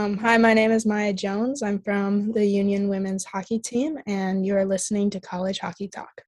[0.00, 1.62] Um, hi, my name is Maya Jones.
[1.62, 6.22] I'm from the Union Women's Hockey Team, and you are listening to College Hockey Talk.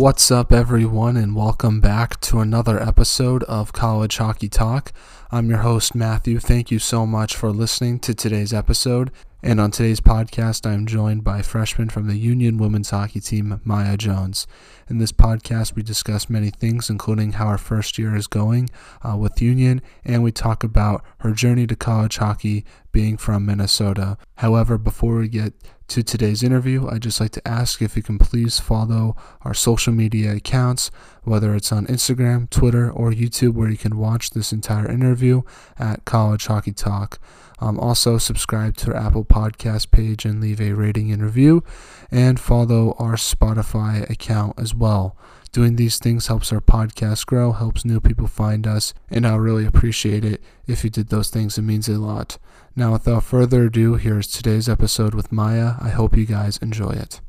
[0.00, 4.94] What's up, everyone, and welcome back to another episode of College Hockey Talk.
[5.30, 6.38] I'm your host, Matthew.
[6.38, 9.10] Thank you so much for listening to today's episode.
[9.42, 13.98] And on today's podcast, I'm joined by freshman from the Union women's hockey team, Maya
[13.98, 14.46] Jones.
[14.88, 18.70] In this podcast, we discuss many things, including how our first year is going
[19.02, 24.16] uh, with Union, and we talk about her journey to college hockey being from Minnesota.
[24.36, 25.52] However, before we get
[25.90, 29.92] to today's interview, I'd just like to ask if you can please follow our social
[29.92, 30.92] media accounts,
[31.24, 35.42] whether it's on Instagram, Twitter, or YouTube, where you can watch this entire interview
[35.80, 37.18] at College Hockey Talk.
[37.58, 41.64] Um, also, subscribe to our Apple Podcast page and leave a rating and review,
[42.08, 45.16] and follow our Spotify account as well.
[45.52, 49.66] Doing these things helps our podcast grow, helps new people find us, and I'll really
[49.66, 51.58] appreciate it if you did those things.
[51.58, 52.38] It means a lot.
[52.76, 55.72] Now, without further ado, here's today's episode with Maya.
[55.80, 57.20] I hope you guys enjoy it.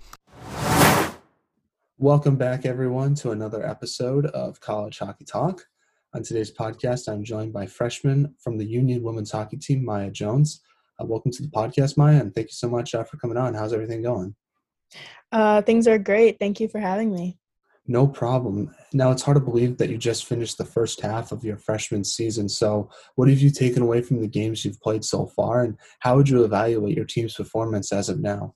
[1.97, 5.65] Welcome back, everyone, to another episode of College Hockey Talk.
[6.13, 10.61] On today's podcast, I'm joined by freshman from the Union Women's Hockey Team, Maya Jones.
[10.99, 13.55] Uh, welcome to the podcast, Maya, and thank you so much uh, for coming on.
[13.55, 14.35] How's everything going?
[15.31, 16.37] Uh, things are great.
[16.37, 17.39] Thank you for having me.
[17.87, 18.73] No problem.
[18.93, 22.03] Now it's hard to believe that you just finished the first half of your freshman
[22.03, 22.47] season.
[22.47, 26.15] So, what have you taken away from the games you've played so far, and how
[26.15, 28.53] would you evaluate your team's performance as of now?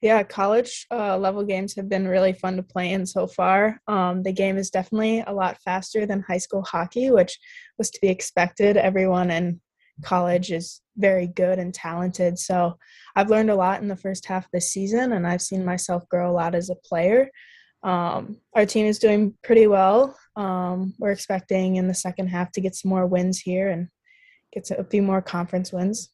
[0.00, 3.80] Yeah, college uh, level games have been really fun to play in so far.
[3.86, 7.38] Um, the game is definitely a lot faster than high school hockey, which
[7.78, 8.76] was to be expected.
[8.76, 9.60] Everyone in
[10.02, 12.38] college is very good and talented.
[12.38, 12.78] So
[13.14, 16.08] I've learned a lot in the first half of the season, and I've seen myself
[16.08, 17.30] grow a lot as a player.
[17.82, 20.16] Um, our team is doing pretty well.
[20.36, 23.88] Um, we're expecting in the second half to get some more wins here and
[24.52, 26.10] get a few more conference wins.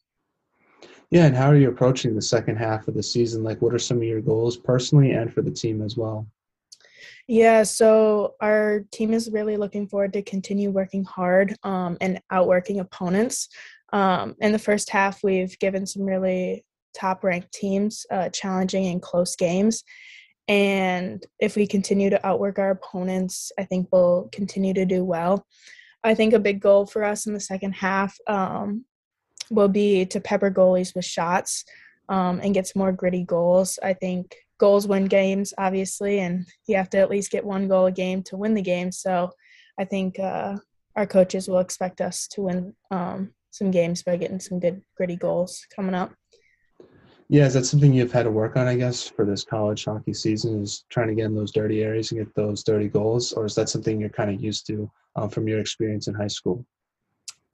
[1.11, 3.43] Yeah, and how are you approaching the second half of the season?
[3.43, 6.27] Like, what are some of your goals personally and for the team as well?
[7.27, 12.79] Yeah, so our team is really looking forward to continue working hard um, and outworking
[12.79, 13.49] opponents.
[13.91, 16.63] Um, in the first half, we've given some really
[16.95, 19.83] top ranked teams uh, challenging and close games.
[20.49, 25.45] And if we continue to outwork our opponents, I think we'll continue to do well.
[26.03, 28.83] I think a big goal for us in the second half um,
[29.51, 31.65] will be to pepper goalies with shots
[32.09, 33.77] um, and get some more gritty goals.
[33.83, 37.85] I think goals win games, obviously, and you have to at least get one goal
[37.85, 38.91] a game to win the game.
[38.91, 39.29] So
[39.79, 40.57] I think uh,
[40.95, 45.15] our coaches will expect us to win um, some games by getting some good gritty
[45.15, 46.11] goals coming up.
[47.31, 50.13] Yeah, is that something you've had to work on, I guess, for this college hockey
[50.13, 50.63] season?
[50.63, 53.53] Is trying to get in those dirty areas and get those dirty goals, or is
[53.53, 56.65] that something you're kind of used to um, from your experience in high school?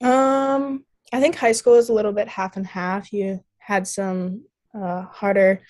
[0.00, 3.12] Um, I think high school is a little bit half and half.
[3.12, 5.60] You had some uh, harder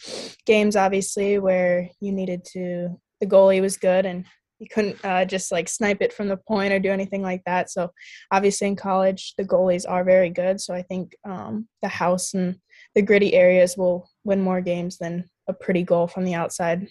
[0.46, 3.00] games, obviously, where you needed to.
[3.20, 4.24] The goalie was good, and
[4.60, 7.70] you couldn't uh, just like snipe it from the point or do anything like that.
[7.70, 7.90] So,
[8.30, 10.60] obviously, in college, the goalies are very good.
[10.60, 12.60] So, I think um, the house and
[12.96, 16.88] the gritty areas will win more games than a pretty goal from the outside.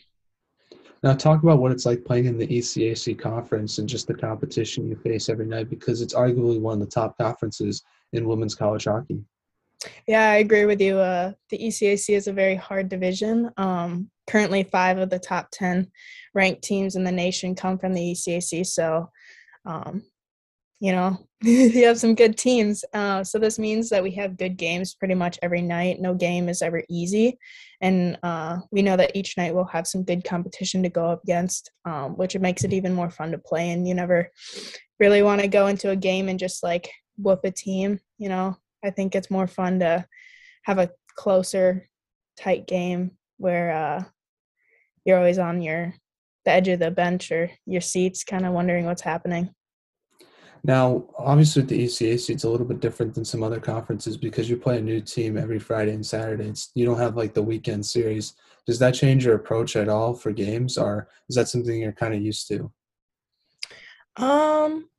[1.04, 4.88] Now, talk about what it's like playing in the ECAC conference and just the competition
[4.88, 7.84] you face every night because it's arguably one of the top conferences
[8.14, 9.20] in women's college hockey.
[10.08, 10.98] Yeah, I agree with you.
[10.98, 13.52] Uh, the ECAC is a very hard division.
[13.58, 15.92] Um, currently, five of the top 10
[16.36, 18.66] ranked teams in the nation come from the ECAC.
[18.66, 19.10] So,
[19.66, 20.04] um,
[20.86, 22.86] you know, you have some good teams.
[22.94, 26.00] Uh, so this means that we have good games pretty much every night.
[26.00, 27.40] No game is ever easy,
[27.82, 31.24] and uh, we know that each night we'll have some good competition to go up
[31.24, 33.72] against, um, which makes it even more fun to play.
[33.72, 34.32] And you never
[35.00, 38.00] really want to go into a game and just like whoop a team.
[38.20, 40.06] You know, I think it's more fun to
[40.66, 41.90] have a closer,
[42.38, 44.04] tight game where uh,
[45.04, 45.96] you're always on your
[46.46, 49.55] the edge of the bench or your seats, kind of wondering what's happening.
[50.66, 54.50] Now, obviously, with the ECAC, it's a little bit different than some other conferences because
[54.50, 56.48] you play a new team every Friday and Saturday.
[56.48, 58.34] It's, you don't have like the weekend series.
[58.66, 62.16] Does that change your approach at all for games, or is that something you're kind
[62.16, 62.72] of used to?
[64.18, 64.90] Um,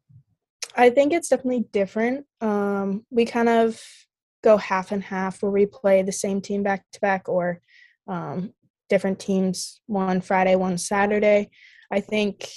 [0.77, 2.27] I think it's definitely different.
[2.41, 3.83] Um, we kind of
[4.45, 7.61] go half and half where we play the same team back to back, or
[8.07, 8.53] um,
[8.89, 11.51] different teams, one Friday, one Saturday.
[11.91, 12.49] I think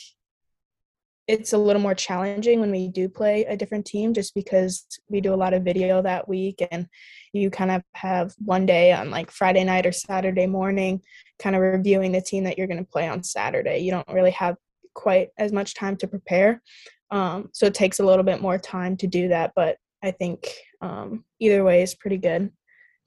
[1.30, 5.22] it's a little more challenging when we do play a different team just because we
[5.22, 6.88] do a lot of video that week and
[7.34, 11.00] you kind of have one day on like Friday night or Saturday morning
[11.38, 13.78] kind of reviewing the team that you're going to play on Saturday.
[13.78, 14.56] You don't really have
[14.96, 16.64] quite as much time to prepare.
[17.12, 20.52] Um, so it takes a little bit more time to do that, but I think
[20.82, 22.52] um, either way is pretty good.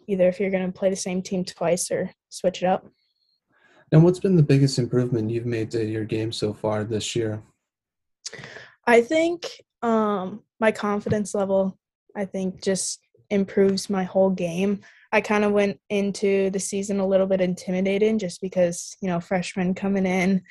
[0.07, 2.87] Either if you're going to play the same team twice or switch it up.
[3.91, 7.43] And what's been the biggest improvement you've made to your game so far this year?
[8.87, 9.47] I think
[9.83, 11.79] um, my confidence level,
[12.17, 13.01] I think, just
[13.31, 14.81] improves my whole game.
[15.13, 19.21] I kind of went into the season a little bit intimidated just because, you know,
[19.21, 20.43] freshmen coming in,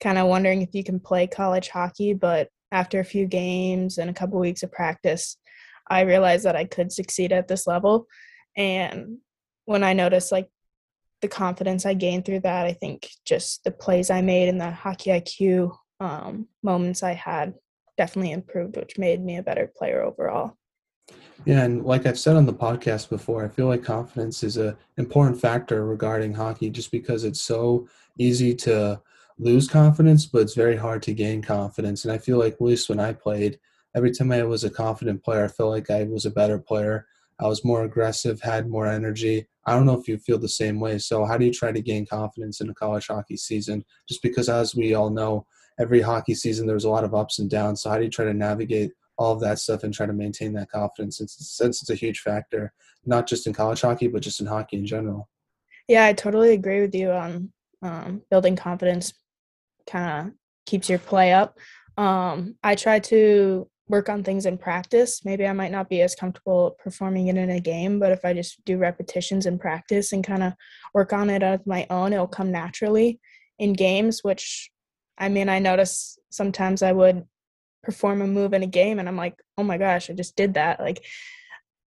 [0.00, 2.14] kind of wondering if you can play college hockey.
[2.14, 5.36] But after a few games and a couple weeks of practice,
[5.88, 8.06] I realized that I could succeed at this level.
[8.56, 9.18] And
[9.64, 10.48] when I noticed like
[11.22, 14.70] the confidence I gained through that, I think just the plays I made and the
[14.70, 17.54] hockey IQ um, moments I had
[18.00, 20.56] definitely improved, which made me a better player overall.
[21.44, 24.74] Yeah, and like I've said on the podcast before, I feel like confidence is a
[24.96, 27.86] important factor regarding hockey, just because it's so
[28.18, 29.02] easy to
[29.38, 32.06] lose confidence, but it's very hard to gain confidence.
[32.06, 33.58] And I feel like at least when I played,
[33.94, 37.06] every time I was a confident player, I felt like I was a better player.
[37.38, 39.46] I was more aggressive, had more energy.
[39.66, 40.96] I don't know if you feel the same way.
[40.96, 43.84] So, how do you try to gain confidence in a college hockey season?
[44.08, 45.46] Just because, as we all know,
[45.78, 47.82] every hockey season there's a lot of ups and downs.
[47.82, 50.52] So, how do you try to navigate all of that stuff and try to maintain
[50.54, 52.72] that confidence since, since it's a huge factor,
[53.04, 55.28] not just in college hockey, but just in hockey in general?
[55.88, 57.52] Yeah, I totally agree with you on
[57.82, 59.12] um, building confidence
[59.86, 60.34] kind of
[60.66, 61.58] keeps your play up.
[61.96, 65.24] Um, I try to work on things in practice.
[65.24, 68.32] Maybe I might not be as comfortable performing it in a game, but if I
[68.32, 70.52] just do repetitions in practice and kind of
[70.94, 73.20] work on it as my own, it'll come naturally
[73.58, 74.70] in games, which
[75.20, 77.24] I mean, I notice sometimes I would
[77.82, 80.54] perform a move in a game and I'm like, oh my gosh, I just did
[80.54, 80.80] that.
[80.80, 81.04] Like,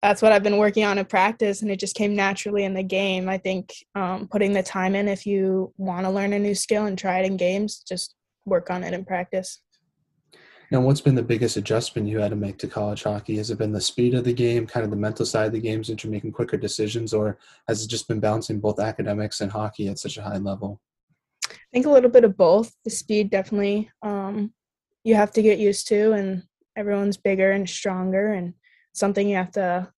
[0.03, 2.83] that's what I've been working on in practice, and it just came naturally in the
[2.83, 3.29] game.
[3.29, 6.87] I think um, putting the time in, if you want to learn a new skill
[6.87, 8.13] and try it in games, just
[8.45, 9.61] work on it in practice.
[10.71, 13.37] Now, what's been the biggest adjustment you had to make to college hockey?
[13.37, 15.61] Has it been the speed of the game, kind of the mental side of the
[15.61, 17.37] games that you're making quicker decisions, or
[17.69, 20.81] has it just been balancing both academics and hockey at such a high level?
[21.49, 22.73] I think a little bit of both.
[22.83, 24.53] The speed definitely um,
[25.03, 26.43] you have to get used to, and
[26.75, 28.53] everyone's bigger and stronger, and
[28.93, 29.91] something you have to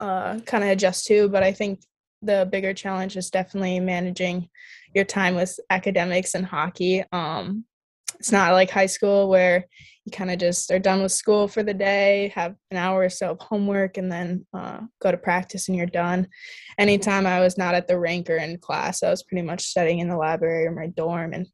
[0.00, 1.28] uh, kind of adjust to.
[1.28, 1.80] But I think
[2.22, 4.48] the bigger challenge is definitely managing
[4.94, 7.04] your time with academics and hockey.
[7.12, 7.64] Um,
[8.18, 9.66] it's not like high school where
[10.04, 13.08] you kind of just are done with school for the day, have an hour or
[13.08, 16.28] so of homework, and then uh, go to practice and you're done.
[16.78, 20.00] Anytime I was not at the rink or in class, I was pretty much studying
[20.00, 21.32] in the library or my dorm.
[21.32, 21.46] And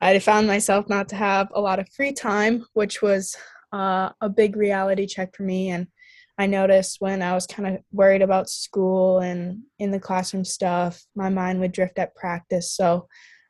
[0.00, 3.36] I found myself not to have a lot of free time, which was
[3.72, 5.70] uh, a big reality check for me.
[5.70, 5.88] And
[6.38, 11.02] I noticed when I was kind of worried about school and in the classroom stuff,
[11.16, 12.72] my mind would drift at practice.
[12.72, 13.08] So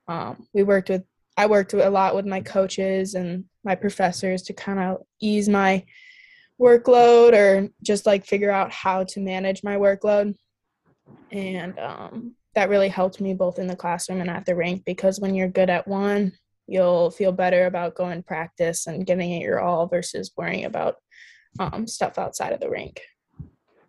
[0.08, 1.04] um, we worked with
[1.38, 5.84] I worked a lot with my coaches and my professors to kind of ease my
[6.60, 10.34] workload or just like figure out how to manage my workload.
[11.30, 15.20] And um, that really helped me both in the classroom and at the rink because
[15.20, 16.32] when you're good at one,
[16.66, 20.96] you'll feel better about going practice and giving it your all versus worrying about
[21.60, 23.00] um, stuff outside of the rink.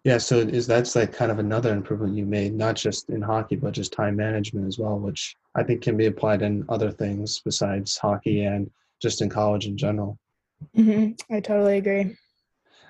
[0.03, 3.55] Yeah, so is that's like kind of another improvement you made, not just in hockey,
[3.55, 7.41] but just time management as well, which I think can be applied in other things
[7.43, 10.17] besides hockey and just in college in general.
[10.77, 11.35] Mm-hmm.
[11.35, 12.15] I totally agree.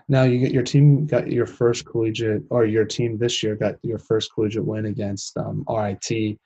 [0.08, 3.76] Now you get your team got your first collegiate, or your team this year got
[3.82, 6.38] your first collegiate win against um, RIT.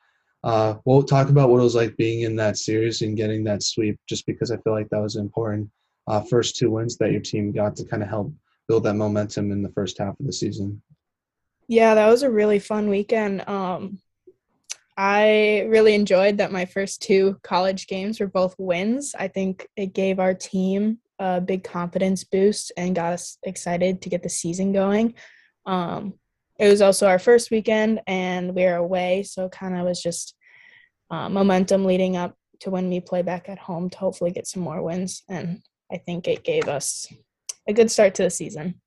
[0.45, 3.61] Uh, we'll talk about what it was like being in that series and getting that
[3.61, 5.69] sweep, just because I feel like that was important.
[6.07, 8.33] Uh, first two wins that your team got to kind of help
[8.69, 10.81] build that momentum in the first half of the season.
[11.67, 13.47] Yeah, that was a really fun weekend.
[13.47, 13.99] Um,
[14.95, 19.15] I really enjoyed that my first two college games were both wins.
[19.17, 24.09] I think it gave our team a big confidence boost and got us excited to
[24.09, 25.15] get the season going.
[25.65, 26.13] Um,
[26.59, 30.35] it was also our first weekend and we were away, so kind of was just
[31.09, 34.61] uh, momentum leading up to when we play back at home to hopefully get some
[34.61, 35.23] more wins.
[35.27, 37.07] And I think it gave us
[37.67, 38.81] a good start to the season.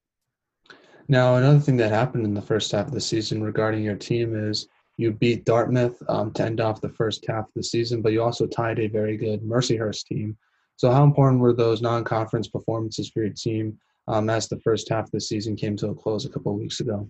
[1.09, 4.35] Now, another thing that happened in the first half of the season regarding your team
[4.35, 8.13] is you beat Dartmouth um, to end off the first half of the season, but
[8.13, 10.37] you also tied a very good Mercyhurst team.
[10.77, 15.05] So, how important were those non-conference performances for your team um, as the first half
[15.05, 17.09] of the season came to a close a couple weeks ago?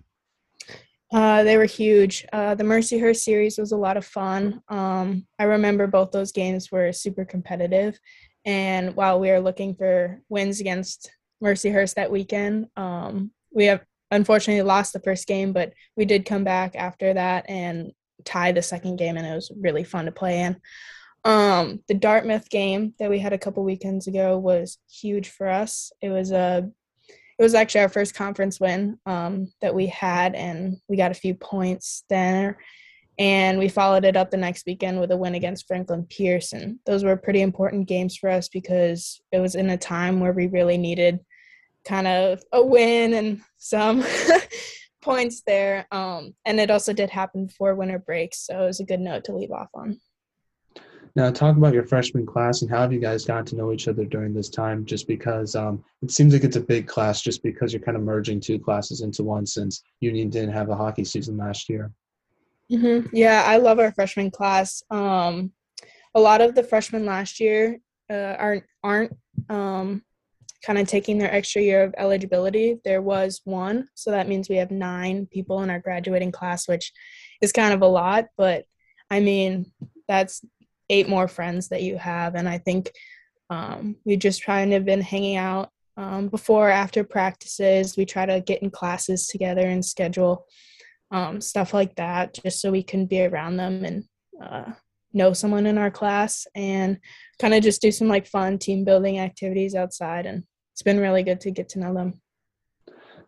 [1.13, 2.25] Uh, they were huge.
[2.33, 4.61] Uh, the Mercyhurst series was a lot of fun.
[4.67, 7.97] Um, I remember both those games were super competitive.
[8.45, 14.61] And while we were looking for wins against Mercyhurst that weekend, um, we have unfortunately
[14.61, 17.91] lost the first game, but we did come back after that and
[18.25, 20.57] tie the second game, and it was really fun to play in.
[21.23, 25.91] Um, the Dartmouth game that we had a couple weekends ago was huge for us.
[26.01, 26.69] It was a
[27.39, 31.15] it was actually our first conference win um, that we had, and we got a
[31.15, 32.57] few points there.
[33.19, 36.07] And we followed it up the next weekend with a win against Franklin.
[36.53, 40.33] And those were pretty important games for us because it was in a time where
[40.33, 41.19] we really needed
[41.87, 44.03] kind of a win and some
[45.01, 45.87] points there.
[45.91, 48.35] Um, and it also did happen before winter break.
[48.35, 49.99] So it was a good note to leave off on.
[51.15, 53.87] Now, talk about your freshman class and how have you guys gotten to know each
[53.87, 54.85] other during this time?
[54.85, 58.03] Just because um, it seems like it's a big class, just because you're kind of
[58.03, 61.91] merging two classes into one since Union didn't have a hockey season last year.
[62.71, 63.07] Mm-hmm.
[63.15, 64.83] Yeah, I love our freshman class.
[64.91, 65.53] Um,
[66.13, 67.79] a lot of the freshmen last year
[68.11, 69.17] uh, aren't aren't
[69.49, 70.03] um,
[70.65, 72.77] kind of taking their extra year of eligibility.
[72.83, 76.91] There was one, so that means we have nine people in our graduating class, which
[77.41, 78.25] is kind of a lot.
[78.37, 78.65] But
[79.09, 79.71] I mean,
[80.07, 80.43] that's
[80.89, 82.35] eight more friends that you have.
[82.35, 82.91] And I think
[83.49, 87.97] um, we just kind of been hanging out um, before, after practices.
[87.97, 90.45] We try to get in classes together and schedule
[91.11, 94.03] um, stuff like that, just so we can be around them and
[94.41, 94.71] uh,
[95.17, 96.97] know someone in our class and
[97.39, 100.25] kind of just do some like fun team building activities outside.
[100.25, 100.43] And
[100.73, 102.21] it's been really good to get to know them.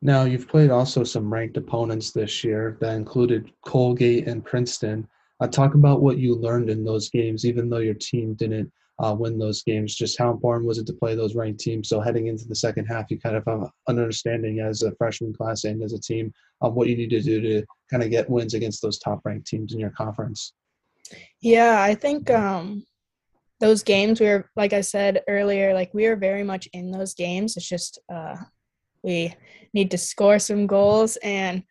[0.01, 5.08] Now, you've played also some ranked opponents this year that included Colgate and Princeton.
[5.41, 9.15] Uh, talk about what you learned in those games, even though your team didn't uh,
[9.17, 9.96] win those games.
[9.96, 11.89] Just how important was it to play those ranked teams?
[11.89, 15.34] So heading into the second half, you kind of have an understanding as a freshman
[15.34, 18.29] class and as a team of what you need to do to kind of get
[18.29, 20.53] wins against those top ranked teams in your conference.
[21.41, 22.86] Yeah, I think um,
[23.60, 27.13] those games we were, like I said earlier, like we are very much in those
[27.13, 27.58] games.
[27.58, 28.36] It's just uh,
[29.03, 29.34] we
[29.74, 31.63] need to score some goals, and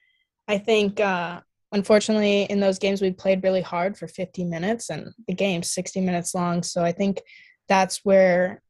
[0.49, 1.41] I think uh,
[1.73, 6.01] unfortunately in those games we played really hard for 50 minutes and the game's 60
[6.01, 6.63] minutes long.
[6.63, 7.21] So i think
[7.69, 8.63] that's where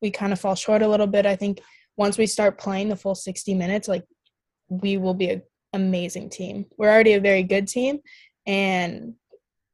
[0.00, 1.26] we kind of fall short a little bit.
[1.26, 1.60] I think
[1.96, 4.04] once we start playing the full 60 minutes like
[4.68, 5.42] we will be an
[5.72, 6.66] amazing team.
[6.78, 7.98] We're already a very good team
[8.46, 9.14] and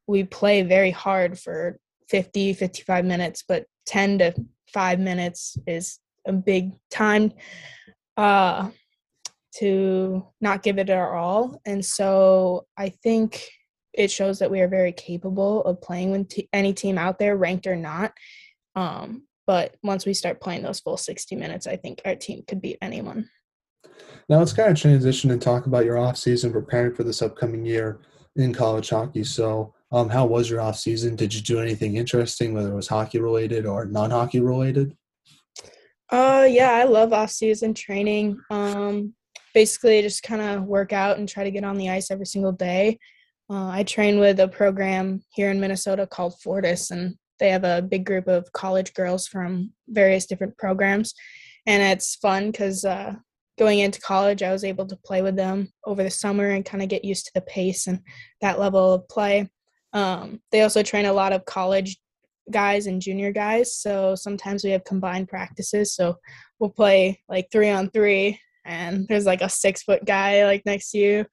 [0.06, 1.78] we play very hard for
[2.08, 4.34] 50 55 minutes but 10 to
[4.72, 7.32] 5 minutes is a big time
[8.16, 8.68] uh
[9.52, 11.60] to not give it our all.
[11.64, 13.48] And so I think
[13.92, 17.36] it shows that we are very capable of playing with t- any team out there,
[17.36, 18.12] ranked or not.
[18.74, 22.62] Um, but once we start playing those full 60 minutes, I think our team could
[22.62, 23.28] beat anyone.
[24.28, 27.66] Now let's kind of transition and talk about your off season preparing for this upcoming
[27.66, 28.00] year
[28.36, 29.24] in college hockey.
[29.24, 31.16] So, um, how was your off season?
[31.16, 34.96] Did you do anything interesting, whether it was hockey related or non hockey related?
[36.10, 38.38] Uh, yeah, I love off season training.
[38.50, 39.14] Um,
[39.54, 42.52] basically just kind of work out and try to get on the ice every single
[42.52, 42.98] day.
[43.50, 47.82] Uh, I train with a program here in Minnesota called Fortis, and they have a
[47.82, 51.14] big group of college girls from various different programs.
[51.66, 53.14] And it's fun because uh,
[53.58, 56.82] going into college, I was able to play with them over the summer and kind
[56.82, 58.00] of get used to the pace and
[58.40, 59.48] that level of play.
[59.92, 61.98] Um, they also train a lot of college
[62.50, 63.76] guys and junior guys.
[63.76, 65.94] So sometimes we have combined practices.
[65.94, 66.16] So
[66.58, 70.90] we'll play like three on three and there's like a six foot guy like next
[70.90, 71.26] to you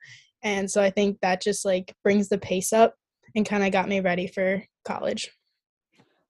[0.44, 2.96] and so i think that just like brings the pace up
[3.36, 5.32] and kind of got me ready for college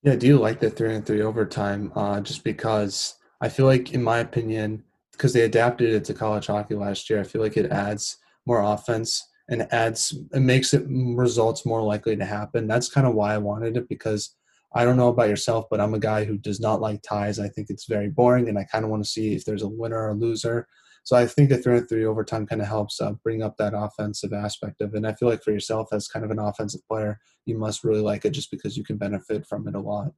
[0.03, 3.93] yeah do you like the three and three overtime uh, just because i feel like
[3.93, 4.83] in my opinion
[5.19, 8.61] because they adapted it to college hockey last year i feel like it adds more
[8.61, 13.33] offense and adds it makes it results more likely to happen that's kind of why
[13.33, 14.35] i wanted it because
[14.73, 17.39] I don't know about yourself, but I'm a guy who does not like ties.
[17.39, 19.67] I think it's very boring, and I kind of want to see if there's a
[19.67, 20.67] winner or a loser.
[21.03, 23.73] So I think the three and three overtime kind of helps uh, bring up that
[23.75, 24.97] offensive aspect of it.
[24.97, 28.01] And I feel like for yourself as kind of an offensive player, you must really
[28.01, 30.11] like it just because you can benefit from it a lot.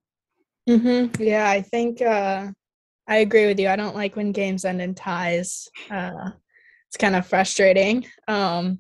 [0.68, 1.22] Mm-hmm.
[1.24, 2.52] Yeah, I think uh,
[3.12, 3.68] I agree with you.
[3.68, 5.68] I don't like when games end in ties.
[5.90, 6.30] Uh,
[6.88, 8.06] it's kind of frustrating.
[8.30, 8.80] Um,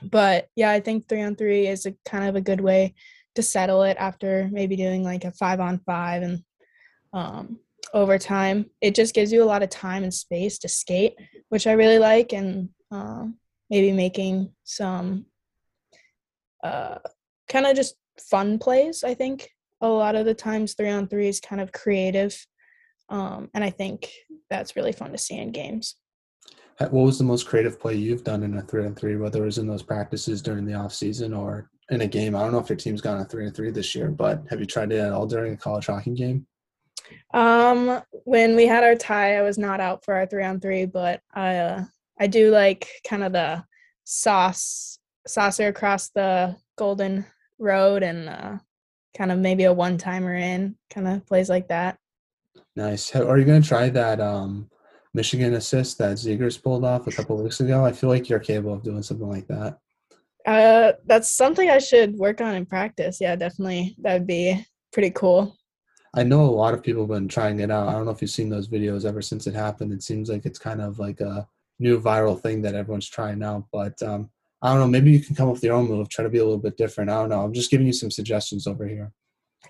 [0.00, 2.94] but yeah, I think three on three is a kind of a good way
[3.34, 6.44] to settle it after maybe doing like a five on five and
[7.12, 7.58] um,
[7.92, 8.66] overtime.
[8.80, 11.16] It just gives you a lot of time and space to skate,
[11.48, 13.24] which I really like, and uh,
[13.68, 15.26] maybe making some
[16.62, 16.98] uh,
[17.48, 19.02] kind of just fun plays.
[19.02, 22.46] I think a lot of the times three on three is kind of creative,
[23.08, 24.10] um, and I think
[24.50, 25.96] that's really fun to see in games.
[26.78, 29.46] what was the most creative play you've done in a three on three, whether it
[29.46, 32.34] was in those practices during the off season or in a game?
[32.34, 34.60] I don't know if your team's gone a three on three this year, but have
[34.60, 36.46] you tried it at all during a college hockey game?
[37.34, 40.86] Um, when we had our tie, I was not out for our three on three,
[40.86, 41.84] but I uh,
[42.18, 43.64] I do like kind of the
[44.04, 47.24] sauce saucer across the golden
[47.58, 48.58] road and uh,
[49.16, 51.98] kind of maybe a one timer in kind of plays like that.
[52.74, 53.14] Nice.
[53.14, 54.70] Are you going to try that um,
[55.14, 57.84] Michigan assist that Zegras pulled off a couple weeks ago?
[57.84, 59.78] I feel like you're capable of doing something like that.
[60.46, 63.18] Uh, that's something I should work on in practice.
[63.20, 63.94] Yeah, definitely.
[63.98, 65.56] That would be pretty cool.
[66.14, 67.88] I know a lot of people have been trying it out.
[67.88, 69.92] I don't know if you've seen those videos ever since it happened.
[69.92, 71.46] It seems like it's kind of like a
[71.78, 73.64] new viral thing that everyone's trying out.
[73.72, 74.30] But um,
[74.60, 74.88] I don't know.
[74.88, 76.08] Maybe you can come up with your own move.
[76.08, 77.10] Try to be a little bit different.
[77.10, 77.42] I don't know.
[77.42, 79.12] I'm just giving you some suggestions over here.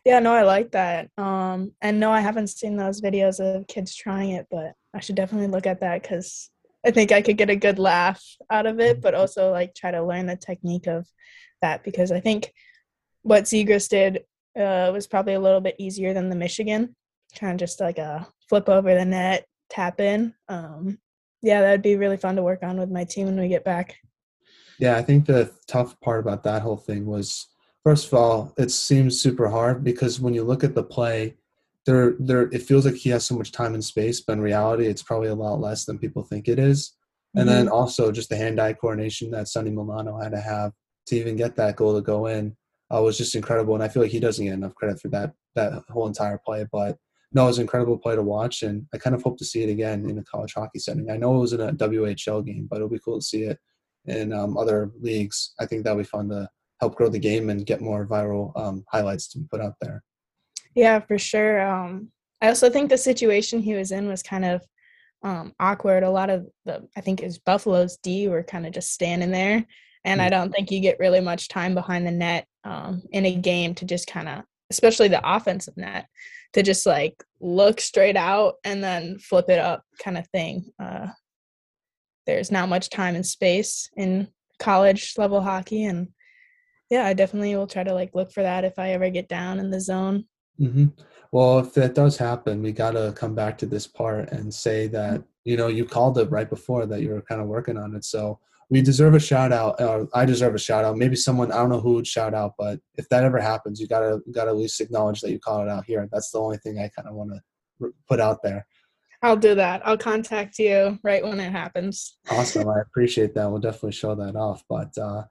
[0.04, 1.10] Yeah, no, I like that.
[1.16, 5.16] Um, and no, I haven't seen those videos of kids trying it, but I should
[5.16, 6.50] definitely look at that because
[6.84, 9.90] I think I could get a good laugh out of it, but also like try
[9.90, 11.06] to learn the technique of
[11.60, 12.52] that because I think
[13.22, 14.24] what Zegras did
[14.58, 16.96] uh, was probably a little bit easier than the Michigan,
[17.38, 20.34] kind of just like a flip over the net, tap in.
[20.48, 20.98] Um,
[21.40, 23.96] yeah, that'd be really fun to work on with my team when we get back.
[24.78, 27.46] Yeah, I think the tough part about that whole thing was
[27.84, 31.36] first of all, it seems super hard because when you look at the play,
[31.84, 34.86] there there it feels like he has so much time and space, but in reality
[34.86, 36.94] it's probably a lot less than people think it is.
[37.34, 37.56] And mm-hmm.
[37.56, 40.72] then also just the hand-eye coordination that Sonny Milano had to have
[41.06, 42.56] to even get that goal to go in
[42.94, 43.74] uh, was just incredible.
[43.74, 46.66] And I feel like he doesn't get enough credit for that that whole entire play.
[46.70, 46.98] But
[47.32, 49.62] no, it was an incredible play to watch, and I kind of hope to see
[49.62, 51.10] it again in a college hockey setting.
[51.10, 53.58] I know it was in a WHL game, but it'll be cool to see it
[54.04, 55.54] in um, other leagues.
[55.58, 56.48] I think that'll be fun to
[56.82, 60.02] help grow the game and get more viral um, highlights to put out there.
[60.74, 61.64] Yeah, for sure.
[61.64, 62.08] Um,
[62.40, 64.62] I also think the situation he was in was kind of
[65.22, 66.02] um, awkward.
[66.02, 69.64] A lot of the, I think, is Buffalo's D were kind of just standing there,
[70.04, 70.20] and.
[70.20, 73.76] I don't think you get really much time behind the net um, in a game
[73.76, 76.06] to just kind of, especially the offensive net,
[76.54, 80.72] to just like look straight out and then flip it up, kind of thing.
[80.82, 81.06] Uh,
[82.26, 84.26] there's not much time and space in
[84.58, 86.08] college level hockey, and
[86.92, 89.58] yeah, I definitely will try to like look for that if I ever get down
[89.58, 90.26] in the zone.
[90.60, 90.88] Mm-hmm.
[91.32, 94.88] Well, if that does happen, we got to come back to this part and say
[94.88, 97.94] that, you know, you called it right before that you were kind of working on
[97.94, 98.04] it.
[98.04, 99.80] So we deserve a shout out.
[99.80, 100.98] Or I deserve a shout out.
[100.98, 103.88] Maybe someone, I don't know who would shout out, but if that ever happens, you
[103.88, 106.06] got to, got to at least acknowledge that you called it out here.
[106.12, 108.66] That's the only thing I kind of want to put out there.
[109.22, 109.80] I'll do that.
[109.86, 112.18] I'll contact you right when it happens.
[112.30, 112.68] awesome.
[112.68, 113.50] I appreciate that.
[113.50, 114.62] We'll definitely show that off.
[114.68, 115.22] But uh,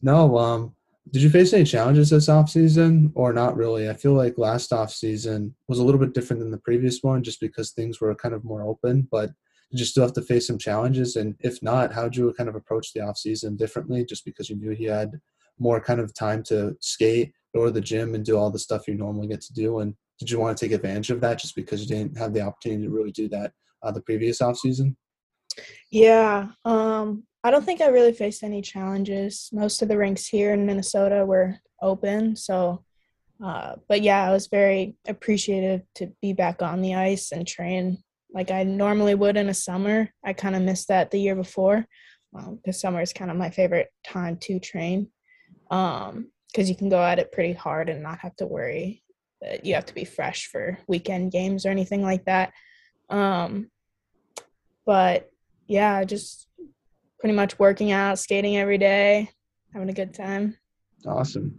[0.00, 0.74] no, um,
[1.12, 3.88] did you face any challenges this off season or not really?
[3.88, 7.22] I feel like last off season was a little bit different than the previous one
[7.22, 9.30] just because things were kind of more open, but
[9.70, 11.16] did you still have to face some challenges?
[11.16, 14.50] And if not, how did you kind of approach the off season differently just because
[14.50, 15.20] you knew he had
[15.58, 18.94] more kind of time to skate, to the gym and do all the stuff you
[18.94, 19.80] normally get to do?
[19.80, 22.40] And did you want to take advantage of that just because you didn't have the
[22.40, 24.96] opportunity to really do that uh, the previous off season?
[25.90, 29.48] Yeah, um, I don't think I really faced any challenges.
[29.52, 32.84] Most of the rinks here in Minnesota were open, so.
[33.42, 38.02] Uh, but yeah, I was very appreciative to be back on the ice and train
[38.32, 40.10] like I normally would in a summer.
[40.24, 41.86] I kind of missed that the year before
[42.32, 45.08] because um, summer is kind of my favorite time to train
[45.68, 49.02] because um, you can go at it pretty hard and not have to worry
[49.40, 52.52] that you have to be fresh for weekend games or anything like that.
[53.08, 53.70] Um,
[54.86, 55.30] but
[55.66, 56.46] yeah, just
[57.20, 59.30] pretty much working out, skating every day,
[59.72, 60.56] having a good time.
[61.06, 61.54] Awesome.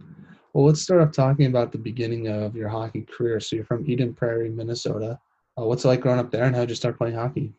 [0.52, 3.40] Well, let's start off talking about the beginning of your hockey career.
[3.40, 5.18] So you're from Eden Prairie, Minnesota.
[5.58, 7.52] Uh, what's it like growing up there, and how did you start playing hockey?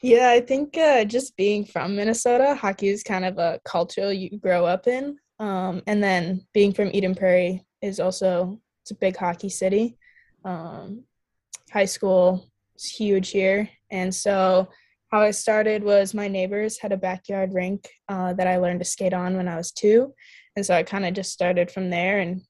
[0.00, 4.38] Yeah, I think uh, just being from Minnesota, hockey is kind of a culture you
[4.38, 9.16] grow up in, um, and then being from Eden Prairie is also it's a big
[9.16, 9.96] hockey city.
[10.44, 11.04] Um,
[11.72, 14.68] high school is huge here, and so
[15.10, 18.84] how I started was my neighbors had a backyard rink uh, that I learned to
[18.84, 20.14] skate on when I was two.
[20.54, 22.42] And so I kind of just started from there and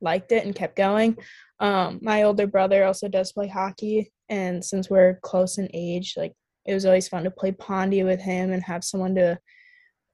[0.00, 1.16] liked it and kept going.
[1.58, 4.12] Um, my older brother also does play hockey.
[4.28, 6.32] And since we're close in age, like
[6.64, 9.38] it was always fun to play Pondy with him and have someone to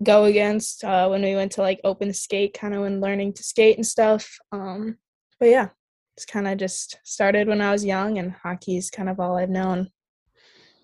[0.02, 3.42] go against uh, when we went to like open skate, kind of when learning to
[3.42, 4.38] skate and stuff.
[4.50, 4.96] Um,
[5.38, 5.68] but yeah,
[6.16, 9.36] it's kind of just started when I was young, and hockey is kind of all
[9.36, 9.90] I've known.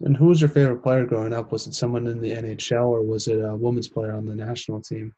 [0.00, 1.50] And who was your favorite player growing up?
[1.50, 4.80] Was it someone in the NHL or was it a women's player on the national
[4.80, 5.12] team?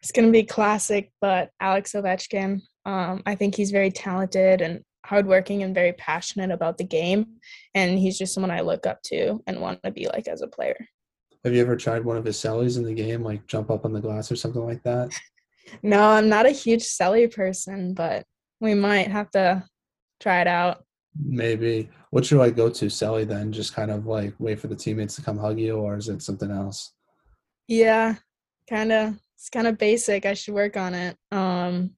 [0.00, 2.60] It's going to be classic, but Alex Ovechkin.
[2.84, 7.26] Um, I think he's very talented and hardworking and very passionate about the game.
[7.74, 10.48] And he's just someone I look up to and want to be like as a
[10.48, 10.76] player.
[11.44, 13.92] Have you ever tried one of his cellies in the game, like jump up on
[13.92, 15.10] the glass or something like that?
[15.80, 18.24] No, I'm not a huge celly person, but
[18.60, 19.64] we might have to
[20.20, 20.84] try it out.
[21.18, 21.90] Maybe.
[22.10, 23.26] What your I go-to celly?
[23.26, 23.52] then?
[23.52, 26.22] Just kind of like wait for the teammates to come hug you, or is it
[26.22, 26.92] something else?
[27.68, 28.16] Yeah,
[28.68, 29.18] kind of.
[29.36, 30.24] It's kind of basic.
[30.24, 31.16] I should work on it.
[31.30, 31.92] Um,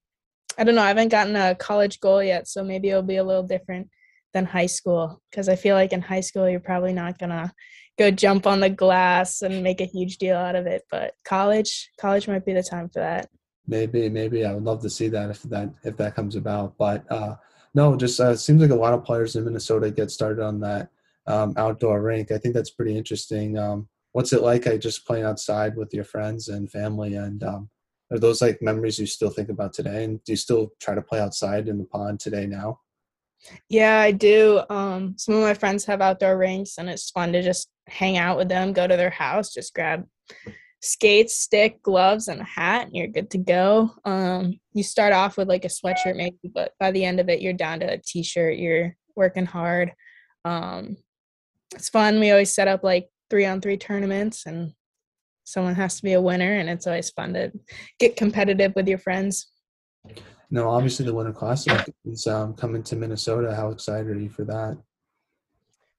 [0.57, 0.83] I don't know.
[0.83, 3.88] I haven't gotten a college goal yet, so maybe it'll be a little different
[4.33, 7.53] than high school because I feel like in high school you're probably not gonna
[7.98, 10.83] go jump on the glass and make a huge deal out of it.
[10.90, 13.29] But college, college might be the time for that.
[13.66, 16.77] Maybe, maybe I would love to see that if that if that comes about.
[16.77, 17.37] But uh,
[17.75, 20.91] no, just uh, seems like a lot of players in Minnesota get started on that
[21.27, 22.31] um, outdoor rink.
[22.31, 23.59] I think that's pretty interesting.
[23.59, 24.67] Um, what's it like?
[24.67, 27.71] I just playing outside with your friends and family, and um,
[28.13, 30.05] are those like memories you still think about today?
[30.05, 32.81] And do you still try to play outside in the pond today now?
[33.69, 34.63] Yeah, I do.
[34.71, 38.37] Um, some of my friends have outdoor rinks, and it's fun to just hang out
[38.37, 40.07] with them, go to their house, just grab
[40.85, 43.90] skates, stick, gloves, and a hat, and you're good to go.
[44.05, 47.40] Um, you start off with like a sweatshirt, maybe, but by the end of it,
[47.40, 48.59] you're down to a t-shirt.
[48.59, 49.92] You're working hard.
[50.44, 50.99] Um,
[51.75, 52.20] it's fun.
[52.20, 54.75] We always set up like three on three tournaments, and
[55.44, 57.51] someone has to be a winner, and it's always fun to
[57.99, 59.51] get competitive with your friends.
[60.51, 63.55] No, obviously the Winter Classic is um, coming to Minnesota.
[63.55, 64.79] How excited are you for that?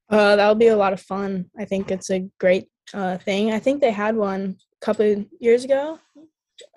[0.08, 1.46] Uh, that'll be a lot of fun.
[1.58, 3.50] I think it's a great uh, thing.
[3.50, 5.98] I think they had one couple years ago,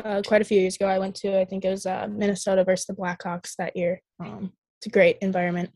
[0.04, 0.88] uh, quite a few years ago.
[0.88, 4.02] I went to, I think it was uh, Minnesota versus the Blackhawks that year.
[4.20, 5.70] Um, it's a great environment.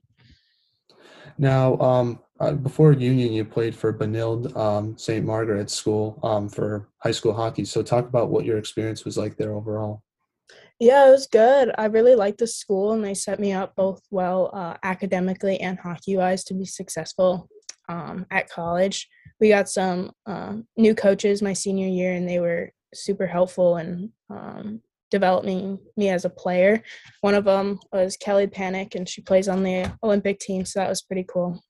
[1.37, 5.25] Now, um, uh, before Union, you played for Benilde um, St.
[5.25, 7.65] Margaret's School um, for high school hockey.
[7.65, 10.03] So, talk about what your experience was like there overall.
[10.79, 11.71] Yeah, it was good.
[11.77, 15.79] I really liked the school, and they set me up both well uh, academically and
[15.79, 17.49] hockey wise to be successful
[17.89, 19.09] um, at college.
[19.39, 24.11] We got some uh, new coaches my senior year, and they were super helpful in
[24.29, 26.81] um, developing me as a player.
[27.21, 30.89] One of them was Kelly Pannek, and she plays on the Olympic team, so that
[30.89, 31.61] was pretty cool.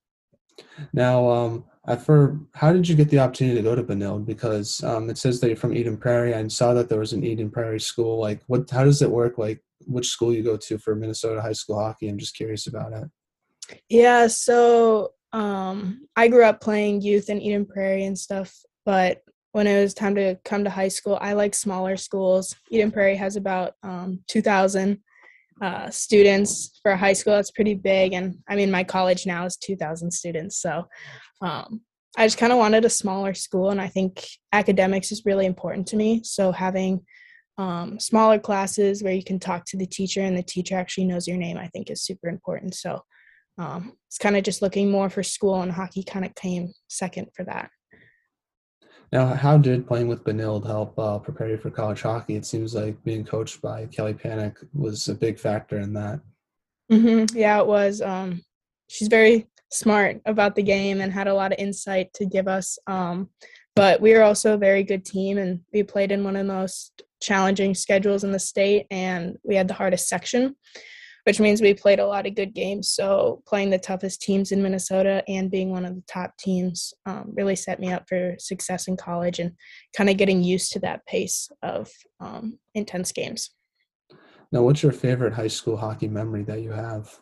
[0.94, 1.66] Now, um,
[2.06, 4.26] for how did you get the opportunity to go to Benilde?
[4.26, 6.34] Because um, it says that you're from Eden Prairie.
[6.34, 8.20] I saw that there was an Eden Prairie school.
[8.20, 8.70] Like, what?
[8.70, 9.38] How does it work?
[9.38, 12.08] Like, which school you go to for Minnesota high school hockey?
[12.08, 13.10] I'm just curious about it.
[13.90, 19.68] Yeah, so um, I grew up playing youth in Eden Prairie and stuff, but when
[19.68, 22.56] it was time to come to high school, I like smaller schools.
[22.72, 25.00] Eden Prairie has about um, 2,000
[25.62, 27.34] uh, students for a high school.
[27.34, 28.14] That's pretty big.
[28.14, 30.58] And I mean, my college now is 2,000 students.
[30.58, 30.88] So
[31.42, 31.82] um,
[32.18, 33.70] I just kind of wanted a smaller school.
[33.70, 36.22] And I think academics is really important to me.
[36.24, 37.06] So having
[37.60, 41.28] um, smaller classes where you can talk to the teacher and the teacher actually knows
[41.28, 42.74] your name, I think is super important.
[42.74, 43.04] So
[43.58, 47.28] um, it's kind of just looking more for school, and hockey kind of came second
[47.36, 47.70] for that.
[49.12, 52.36] Now, how did playing with Benilde help uh, prepare you for college hockey?
[52.36, 56.20] It seems like being coached by Kelly Pannek was a big factor in that.
[56.92, 57.38] Mm-hmm.
[57.38, 58.02] Yeah, it was.
[58.02, 58.42] Um,
[58.88, 62.80] she's very smart about the game and had a lot of insight to give us.
[62.88, 63.30] Um,
[63.76, 66.54] but we were also a very good team, and we played in one of the
[66.54, 70.56] most challenging schedules in the state, and we had the hardest section
[71.26, 72.90] which means we played a lot of good games.
[72.90, 77.32] So playing the toughest teams in Minnesota and being one of the top teams um,
[77.34, 79.54] really set me up for success in college and
[79.96, 83.52] kind of getting used to that pace of um, intense games.
[84.52, 87.20] Now, what's your favorite high school hockey memory that you have?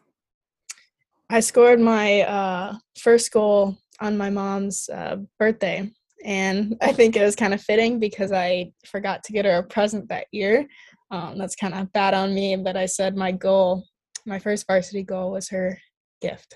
[1.30, 5.90] I scored my uh, first goal on my mom's uh, birthday.
[6.26, 9.64] And I think it was kind of fitting because I forgot to get her a
[9.64, 10.68] present that year.
[11.12, 13.86] Um, that's kind of bad on me, but I said my goal
[14.26, 15.80] my first varsity goal was her
[16.22, 16.56] gift.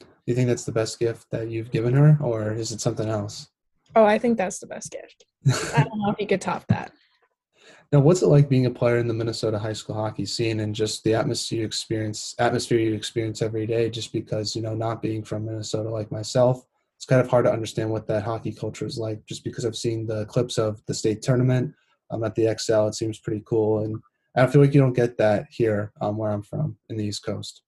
[0.00, 3.08] Do you think that's the best gift that you've given her, or is it something
[3.08, 3.48] else?
[3.96, 5.24] Oh, I think that's the best gift.
[5.76, 6.92] I don't know if you could top that.
[7.90, 10.74] Now, what's it like being a player in the Minnesota high school hockey scene and
[10.74, 13.88] just the atmosphere you experience atmosphere you experience every day?
[13.88, 16.66] Just because you know, not being from Minnesota like myself,
[16.96, 19.24] it's kind of hard to understand what that hockey culture is like.
[19.24, 21.74] Just because I've seen the clips of the state tournament,
[22.10, 23.96] I'm at the Xcel, It seems pretty cool, and
[24.36, 27.24] I feel like you don't get that here um, where I'm from in the East
[27.24, 27.62] Coast.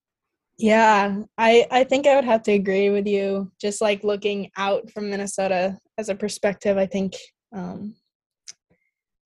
[0.59, 3.51] Yeah, I I think I would have to agree with you.
[3.61, 7.17] Just like looking out from Minnesota as a perspective, I think
[7.53, 7.95] um,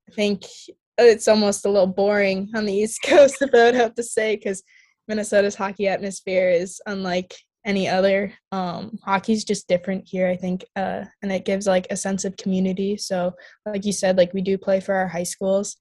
[0.09, 0.45] I think
[0.97, 4.37] it's almost a little boring on the East Coast, if I would have to say,
[4.37, 4.63] because
[5.09, 7.35] Minnesota's hockey atmosphere is unlike
[7.67, 8.33] any other.
[8.53, 12.37] Um, hockey's just different here, I think, uh, and it gives like a sense of
[12.37, 12.97] community.
[12.97, 13.33] So,
[13.67, 15.77] like you said, like we do play for our high schools,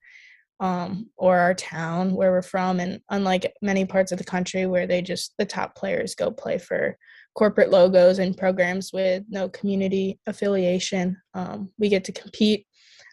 [0.63, 2.79] um, or our town where we're from.
[2.79, 6.57] And unlike many parts of the country where they just, the top players go play
[6.57, 6.97] for
[7.35, 11.17] corporate logos and programs with no community affiliation.
[11.33, 12.65] Um, we get to compete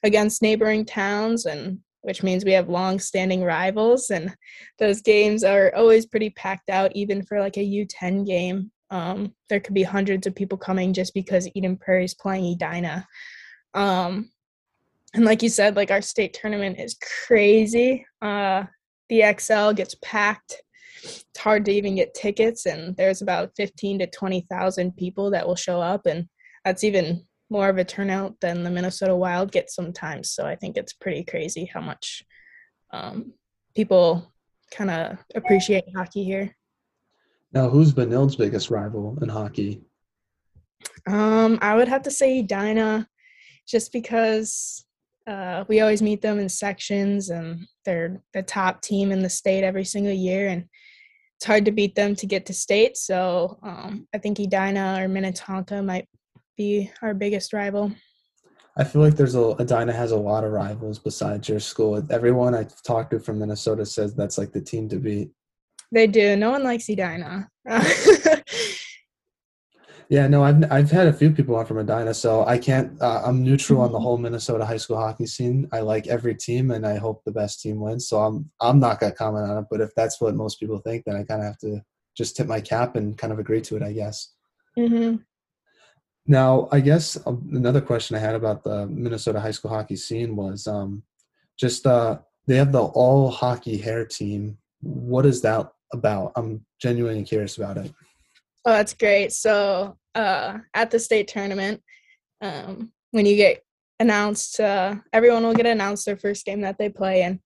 [0.04, 4.34] against neighboring towns and which means we have long-standing rivals and
[4.78, 9.60] those games are always pretty packed out even for like a u10 game um, there
[9.60, 13.06] could be hundreds of people coming just because eden prairie is playing edina
[13.74, 14.30] um,
[15.14, 16.96] and like you said like our state tournament is
[17.26, 18.64] crazy uh,
[19.08, 20.62] the Xcel gets packed
[21.02, 25.56] it's hard to even get tickets and there's about 15 to 20,000 people that will
[25.56, 26.28] show up and
[26.64, 30.30] that's even more of a turnout than the Minnesota Wild gets sometimes.
[30.30, 32.22] So I think it's pretty crazy how much
[32.92, 33.32] um,
[33.74, 34.32] people
[34.70, 36.56] kind of appreciate hockey here.
[37.52, 39.82] Now, who's Benilde's biggest rival in hockey?
[41.08, 43.08] Um, I would have to say Edina,
[43.66, 44.84] just because
[45.30, 49.62] uh, we always meet them in sections, and they're the top team in the state
[49.62, 50.64] every single year, and
[51.36, 52.96] it's hard to beat them to get to state.
[52.96, 56.08] So um, I think Edina or Minnetonka might
[56.56, 57.92] be our biggest rival.
[58.76, 62.04] I feel like there's a Edina has a lot of rivals besides your school.
[62.10, 65.30] Everyone I've talked to from Minnesota says that's like the team to beat.
[65.92, 66.36] They do.
[66.36, 67.48] No one likes Edina.
[70.10, 73.00] yeah, no, I've I've had a few people on from Edina, so I can't.
[73.00, 74.02] Uh, I'm neutral on the mm-hmm.
[74.02, 75.68] whole Minnesota high school hockey scene.
[75.72, 78.08] I like every team, and I hope the best team wins.
[78.08, 79.66] So I'm I'm not gonna comment on it.
[79.70, 81.80] But if that's what most people think, then I kind of have to
[82.16, 83.84] just tip my cap and kind of agree to it.
[83.84, 84.32] I guess.
[84.76, 85.18] Mm-hmm.
[86.26, 90.34] Now, I guess um, another question I had about the Minnesota high school hockey scene
[90.34, 91.04] was um,
[91.56, 92.18] just uh,
[92.48, 94.58] they have the all hockey hair team.
[94.80, 96.32] What is that about?
[96.34, 97.92] I'm genuinely curious about it.
[98.64, 99.32] Oh, that's great.
[99.32, 101.82] So uh, at the state tournament,
[102.40, 103.62] um, when you get
[103.98, 107.40] announced, uh, everyone will get announced their first game that they play, and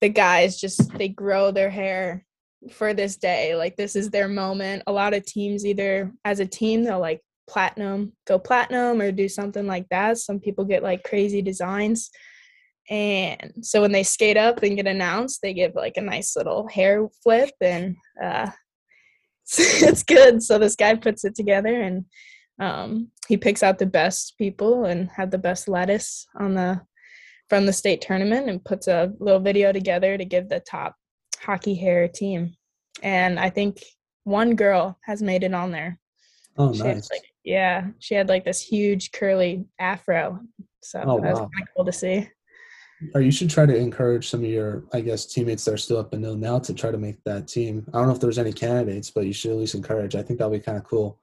[0.00, 2.24] the guys just they grow their hair
[2.70, 3.54] for this day.
[3.54, 4.82] Like this is their moment.
[4.86, 9.28] A lot of teams either as a team they'll like platinum, go platinum or do
[9.28, 10.18] something like that.
[10.18, 12.10] Some people get like crazy designs.
[12.90, 16.68] And so when they skate up and get announced, they give like a nice little
[16.68, 18.50] hair flip and uh,
[19.58, 20.42] it's good.
[20.42, 22.04] So this guy puts it together and
[22.60, 26.80] um, he picks out the best people and had the best lettuce on the
[27.50, 30.94] from the state tournament and puts a little video together to give the top
[31.38, 32.54] hockey hair team.
[33.02, 33.82] And I think
[34.24, 35.98] one girl has made it on there.
[36.56, 37.10] Oh, she nice.
[37.10, 40.40] like yeah, she had like this huge curly afro.
[40.82, 41.50] So oh, that was wow.
[41.54, 42.28] kind of cool to see.
[43.14, 45.98] Or you should try to encourage some of your, I guess, teammates that are still
[45.98, 47.84] up and known now to try to make that team.
[47.92, 50.14] I don't know if there's any candidates, but you should at least encourage.
[50.14, 51.18] I think that'll be kind of cool.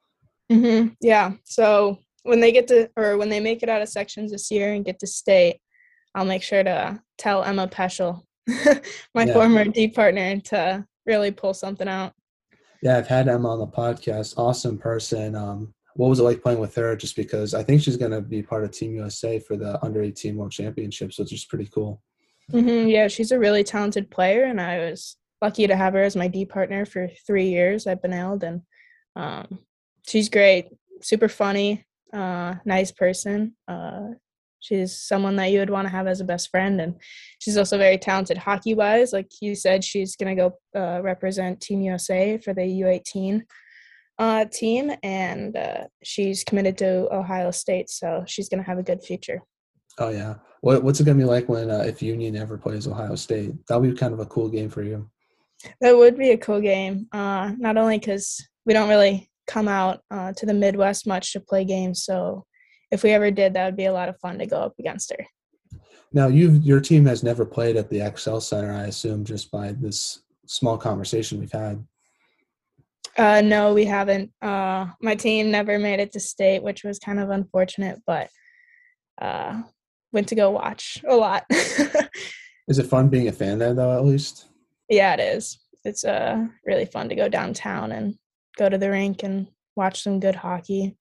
[0.50, 0.88] Mm-hmm.
[1.00, 1.32] Yeah.
[1.44, 4.72] So when they get to, or when they make it out of sections this year
[4.72, 5.60] and get to state,
[6.14, 8.22] I'll make sure to tell Emma Peschel,
[9.14, 9.32] my yeah.
[9.32, 12.12] former D partner, to really pull something out.
[12.82, 14.34] Yeah, I've had Emma on the podcast.
[14.36, 15.34] Awesome person.
[15.34, 16.96] Um, what was it like playing with her?
[16.96, 20.02] Just because I think she's going to be part of Team USA for the Under
[20.02, 22.02] 18 World Championships, which is pretty cool.
[22.50, 26.16] Mm-hmm, yeah, she's a really talented player, and I was lucky to have her as
[26.16, 28.62] my D partner for three years at Benilde, and
[29.16, 29.58] um,
[30.06, 30.68] she's great,
[31.00, 33.54] super funny, uh, nice person.
[33.68, 34.08] Uh,
[34.60, 36.94] she's someone that you would want to have as a best friend, and
[37.38, 39.12] she's also very talented hockey wise.
[39.12, 43.42] Like you said, she's going to go uh, represent Team USA for the U18
[44.18, 48.82] uh, team, and uh, she's committed to Ohio State, so she's going to have a
[48.82, 49.42] good future.
[49.98, 52.86] Oh yeah, what, what's it going to be like when uh, if Union ever plays
[52.86, 53.52] Ohio State?
[53.66, 55.10] That'll be kind of a cool game for you.
[55.80, 57.06] That would be a cool game.
[57.12, 61.40] Uh, not only because we don't really come out uh, to the Midwest much to
[61.40, 62.44] play games, so
[62.90, 65.12] if we ever did, that would be a lot of fun to go up against
[65.12, 65.26] her.
[66.12, 69.72] Now, you your team has never played at the Xcel Center, I assume, just by
[69.72, 71.84] this small conversation we've had.
[73.16, 74.32] Uh, no, we haven't.
[74.40, 78.28] Uh, my team never made it to state, which was kind of unfortunate, but
[79.20, 79.62] uh,
[80.12, 81.44] went to go watch a lot.
[81.50, 83.96] is it fun being a fan there, though?
[83.96, 84.46] At least.
[84.88, 85.58] Yeah, it is.
[85.84, 88.14] It's uh really fun to go downtown and
[88.56, 90.96] go to the rink and watch some good hockey.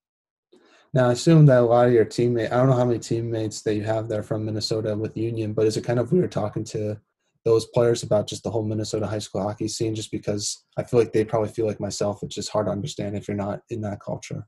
[0.93, 3.61] Now, I assume that a lot of your teammates, I don't know how many teammates
[3.61, 6.65] that you have there from Minnesota with Union, but is it kind of weird talking
[6.65, 6.99] to
[7.43, 10.99] those players about just the whole Minnesota high school hockey scene, just because I feel
[10.99, 12.21] like they probably feel like myself.
[12.21, 14.47] It's just hard to understand if you're not in that culture.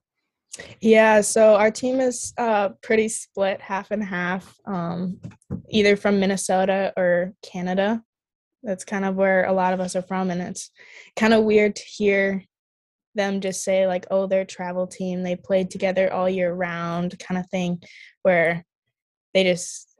[0.82, 5.20] Yeah, so our team is uh, pretty split, half and half, um,
[5.70, 8.04] either from Minnesota or Canada.
[8.62, 10.70] That's kind of where a lot of us are from, and it's
[11.16, 12.44] kind of weird to hear
[13.16, 15.24] them just say like, "Oh, they're travel team.
[15.24, 17.82] They played together all year round," kind of thing,
[18.22, 18.64] where
[19.34, 19.93] they just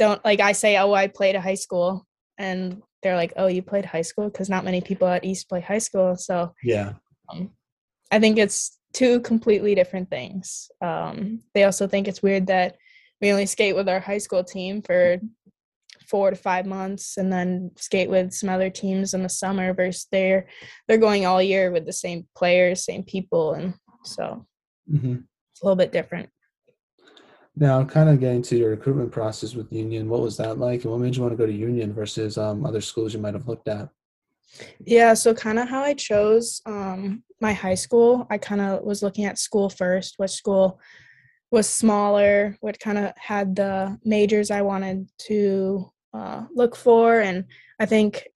[0.00, 2.06] don't like I say, oh, I played a high school,
[2.38, 5.60] and they're like, oh, you played high school because not many people at East play
[5.60, 6.16] high school.
[6.16, 6.94] So yeah,
[7.28, 7.50] um,
[8.10, 10.70] I think it's two completely different things.
[10.80, 12.76] Um, they also think it's weird that
[13.20, 15.18] we only skate with our high school team for
[16.08, 20.06] four to five months and then skate with some other teams in the summer versus
[20.10, 20.48] they're
[20.88, 24.44] they're going all year with the same players same people and so
[24.90, 25.18] mm-hmm.
[25.52, 26.28] it's a little bit different
[27.60, 30.90] now kind of getting to your recruitment process with union what was that like and
[30.90, 33.46] what made you want to go to union versus um, other schools you might have
[33.46, 33.88] looked at
[34.80, 39.02] yeah so kind of how i chose um, my high school i kind of was
[39.02, 40.80] looking at school first what school
[41.52, 47.20] was smaller what kind of had the majors i wanted to uh, look for.
[47.20, 47.44] And
[47.78, 48.28] I think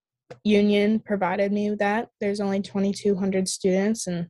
[0.42, 2.08] Union provided me with that.
[2.20, 4.28] There's only 2,200 students, and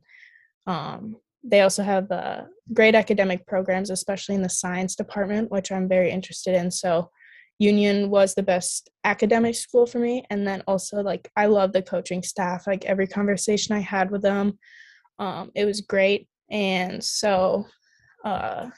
[0.67, 5.87] um, they also have uh, great academic programs, especially in the science department, which I'm
[5.87, 6.71] very interested in.
[6.71, 7.11] So,
[7.57, 10.25] Union was the best academic school for me.
[10.29, 12.67] And then also, like, I love the coaching staff.
[12.67, 14.59] Like, every conversation I had with them,
[15.19, 16.27] um, it was great.
[16.49, 17.65] And so,
[18.25, 18.71] uh,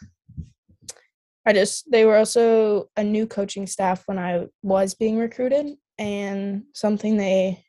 [1.47, 6.63] I just they were also a new coaching staff when I was being recruited and
[6.73, 7.63] something they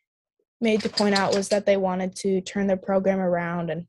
[0.61, 3.87] made to point out was that they wanted to turn their program around and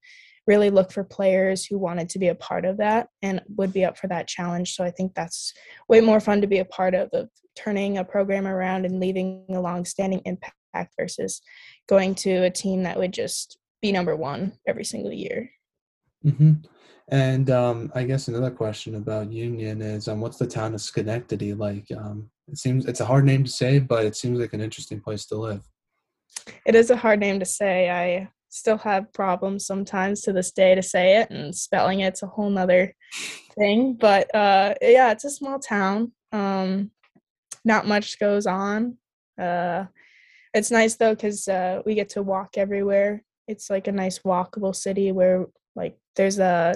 [0.49, 3.85] really look for players who wanted to be a part of that and would be
[3.85, 4.75] up for that challenge.
[4.75, 5.53] So I think that's
[5.87, 9.45] way more fun to be a part of of turning a program around and leaving
[9.49, 11.41] a long-standing impact versus
[11.87, 15.51] going to a team that would just be number one every single year.
[16.25, 16.53] Mm-hmm.
[17.11, 21.53] And um, I guess another question about Union is, um, what's the town of Schenectady
[21.53, 21.87] like?
[21.95, 24.99] Um, it seems it's a hard name to say, but it seems like an interesting
[25.01, 25.63] place to live.
[26.65, 27.89] It is a hard name to say.
[27.89, 32.27] I still have problems sometimes to this day to say it, and spelling it's a
[32.27, 32.93] whole nother
[33.57, 33.93] thing.
[33.93, 36.11] But uh, yeah, it's a small town.
[36.31, 36.91] Um,
[37.63, 38.97] not much goes on.
[39.39, 39.85] Uh,
[40.53, 43.23] it's nice though because uh, we get to walk everywhere.
[43.47, 46.75] It's like a nice walkable city where like there's a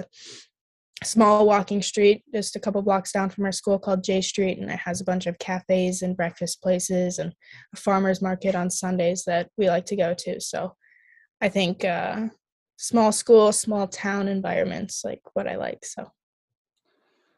[1.02, 4.70] small walking street just a couple blocks down from our school called Jay Street, and
[4.70, 7.34] it has a bunch of cafes and breakfast places and
[7.74, 10.40] a farmers market on Sundays that we like to go to.
[10.40, 10.74] So
[11.44, 12.28] I think uh,
[12.78, 15.84] small school, small town environments like what I like.
[15.84, 16.10] So.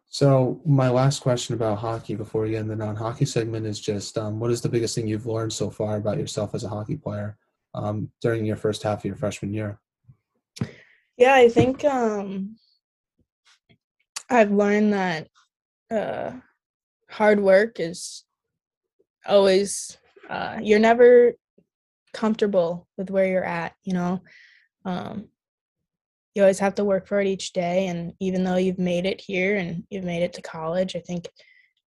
[0.09, 4.17] So my last question about hockey before we get in the non-hockey segment is just
[4.17, 6.97] um, what is the biggest thing you've learned so far about yourself as a hockey
[6.97, 7.37] player
[7.75, 9.81] um, during your first half of your freshman year?
[11.17, 12.55] Yeah, I think um,
[14.31, 15.29] I've learned that
[15.91, 16.31] uh,
[17.11, 18.25] hard work is
[19.27, 19.99] always
[20.31, 21.35] uh, you're never
[22.17, 23.75] comfortable with where you're at.
[23.85, 24.23] You know,
[24.85, 25.29] um,
[26.35, 29.21] you always have to work for it each day, and even though you've made it
[29.21, 31.29] here and you've made it to college, I think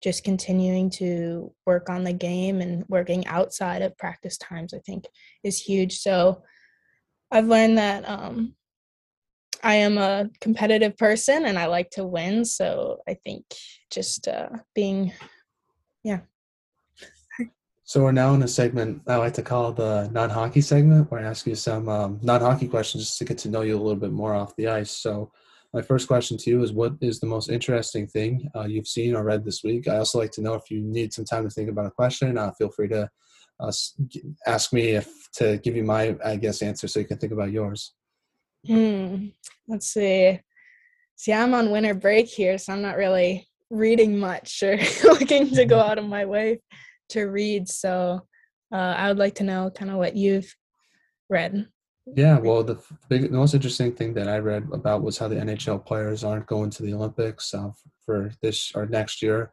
[0.04, 5.06] just continuing to work on the game and working outside of practice times, I think,
[5.44, 6.00] is huge.
[6.00, 6.44] So
[7.32, 8.56] I've learned that um,
[9.64, 12.46] I am a competitive person and I like to win.
[12.46, 13.46] So I think
[13.90, 15.14] just uh, being,
[16.04, 16.20] yeah.
[17.88, 21.24] So we're now in a segment I like to call the non-hockey segment, where I
[21.24, 24.12] ask you some um, non-hockey questions just to get to know you a little bit
[24.12, 24.92] more off the ice.
[24.92, 25.32] So
[25.74, 29.16] my first question to you is, what is the most interesting thing uh, you've seen
[29.16, 29.88] or read this week?
[29.88, 32.38] I also like to know if you need some time to think about a question.
[32.38, 33.10] Uh, feel free to
[33.62, 33.72] uh,
[34.46, 37.54] ask me if to give you my, I guess, answer so you can think about
[37.54, 37.94] yours.
[38.66, 39.28] Hmm.
[39.66, 40.42] Let's see.
[41.16, 45.64] See, I'm on winter break here, so I'm not really reading much or looking to
[45.64, 46.60] go out of my way
[47.10, 47.68] to read.
[47.70, 48.22] So
[48.72, 50.54] uh, I would like to know kind of what you've
[51.30, 51.68] read.
[52.16, 55.36] Yeah, well, the big, the most interesting thing that I read about was how the
[55.36, 57.72] NHL players aren't going to the Olympics uh,
[58.06, 59.52] for this or next year.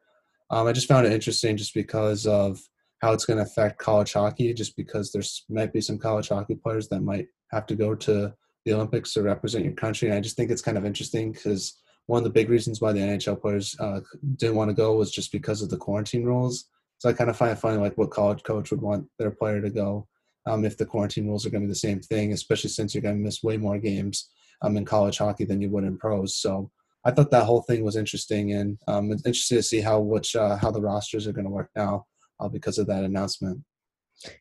[0.50, 2.60] Um, I just found it interesting just because of
[3.00, 4.54] how it's going to affect college hockey.
[4.54, 8.32] Just because there's might be some college hockey players that might have to go to
[8.64, 10.08] the Olympics to represent your country.
[10.08, 11.74] And I just think it's kind of interesting because
[12.06, 14.00] one of the big reasons why the NHL players uh,
[14.36, 16.66] didn't want to go was just because of the quarantine rules.
[17.04, 19.60] So I kind of find it funny, like what college coach would want their player
[19.60, 20.08] to go
[20.46, 23.02] um, if the quarantine rules are going to be the same thing, especially since you're
[23.02, 24.30] going to miss way more games
[24.62, 26.36] um, in college hockey than you would in pros.
[26.36, 26.70] So
[27.04, 30.34] I thought that whole thing was interesting, and um, it's interesting to see how which
[30.34, 32.06] uh, how the rosters are going to work now
[32.40, 33.60] uh, because of that announcement.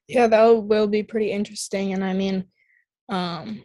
[0.08, 2.46] Yeah, that will be pretty interesting, and I mean,
[3.10, 3.62] um,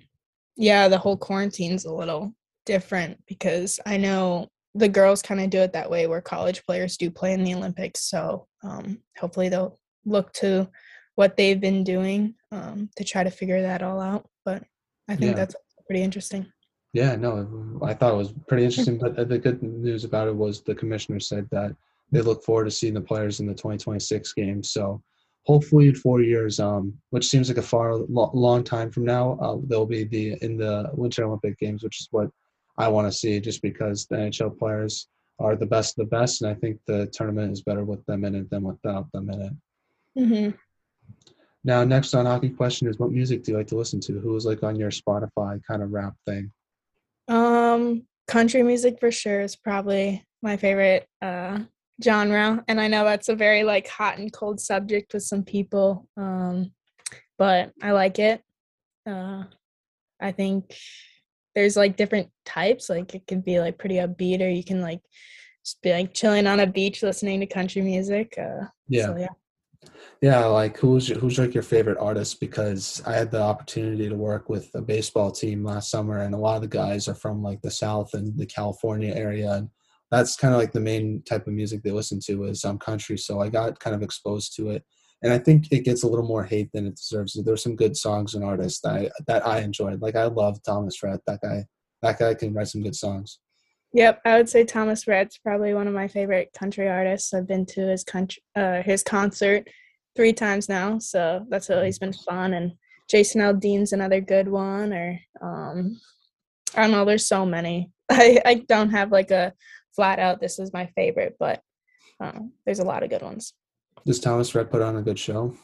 [0.57, 2.35] yeah, the whole quarantine's a little
[2.67, 6.97] different because I know the girls kind of do it that way where college players
[6.97, 8.01] do play in the Olympics.
[8.01, 10.69] So um, hopefully they'll look to
[11.17, 14.29] what they've been doing um, to try to figure that all out.
[14.45, 14.63] But
[15.09, 15.37] I think yeah.
[15.45, 15.57] that's
[15.87, 16.47] pretty interesting.
[16.93, 18.99] Yeah, no, I thought it was pretty interesting.
[18.99, 21.75] but the good news about it was the commissioner said that
[22.11, 24.71] they look forward to seeing the players in the 2026 games.
[24.71, 25.03] So
[25.45, 29.39] hopefully in four years, um, which seems like a far lo- long time from now,
[29.41, 32.31] uh, they'll be the in the Winter Olympic Games, which is what
[32.79, 35.09] I want to see, just because the NHL players
[35.39, 38.25] are the best of the best, and I think the tournament is better with them
[38.25, 39.53] in it than without them in it.
[40.19, 40.57] Mm-hmm.
[41.65, 44.21] Now, next on hockey question is, what music do you like to listen to?
[44.21, 46.53] Who is like on your Spotify kind of rap thing?
[47.29, 51.59] Um, country music for sure is probably my favorite uh
[52.05, 56.07] genre and i know that's a very like hot and cold subject with some people
[56.17, 56.71] um
[57.39, 58.41] but i like it
[59.09, 59.43] uh
[60.21, 60.77] i think
[61.55, 65.01] there's like different types like it can be like pretty upbeat or you can like
[65.65, 69.07] just be like chilling on a beach listening to country music uh Yeah.
[69.07, 69.29] so, yeah
[70.21, 72.41] Yeah, like who's your, who's like your favorite artist?
[72.41, 76.39] Because I had the opportunity to work with a baseball team last summer, and a
[76.39, 79.69] lot of the guys are from like the South and the California area, and
[80.11, 83.17] that's kind of like the main type of music they listen to is um country.
[83.17, 84.85] So I got kind of exposed to it,
[85.23, 87.35] and I think it gets a little more hate than it deserves.
[87.35, 90.01] There's some good songs and artists that I, that I enjoyed.
[90.01, 91.21] Like I love Thomas Rhett.
[91.27, 91.67] That guy,
[92.03, 93.41] that guy can write some good songs.
[93.95, 97.33] Yep, I would say Thomas Rhett's probably one of my favorite country artists.
[97.33, 99.67] I've been to his country, uh, his concert
[100.15, 102.53] three times now, so that's always been fun.
[102.53, 102.73] And
[103.09, 104.93] Jason Aldean's another good one.
[104.93, 106.01] Or um,
[106.77, 107.91] I don't know, there's so many.
[108.11, 109.55] I I don't have like a
[109.97, 111.63] flat out this is my favorite, but
[112.21, 113.55] uh, there's a lot of good ones.
[114.07, 115.55] Does Thomas Rhett put on a good show?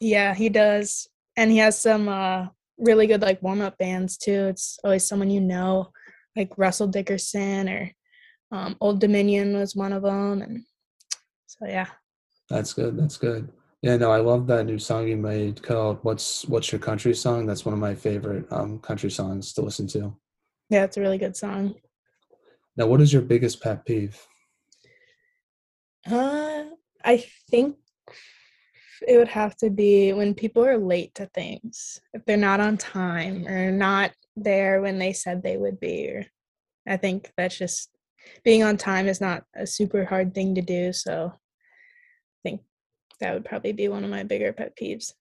[0.00, 2.48] Yeah, he does, and he has some uh,
[2.78, 4.46] really good like warm up bands too.
[4.46, 5.92] It's always someone you know,
[6.36, 7.92] like Russell Dickerson or
[8.52, 10.64] um, Old Dominion was one of them, and
[11.46, 11.86] so yeah.
[12.48, 12.98] That's good.
[12.98, 13.52] That's good.
[13.82, 17.46] Yeah, no, I love that new song you made called "What's What's Your Country Song."
[17.46, 20.16] That's one of my favorite um, country songs to listen to.
[20.68, 21.74] Yeah, it's a really good song.
[22.76, 24.18] Now, what is your biggest pet peeve?
[26.10, 26.64] Uh,
[27.04, 27.76] I think
[29.06, 32.00] it would have to be when people are late to things.
[32.12, 36.26] If they're not on time or not there when they said they would be.
[36.86, 37.90] I think that's just
[38.44, 40.92] being on time is not a super hard thing to do.
[40.92, 42.62] So I think
[43.20, 45.12] that would probably be one of my bigger pet peeves.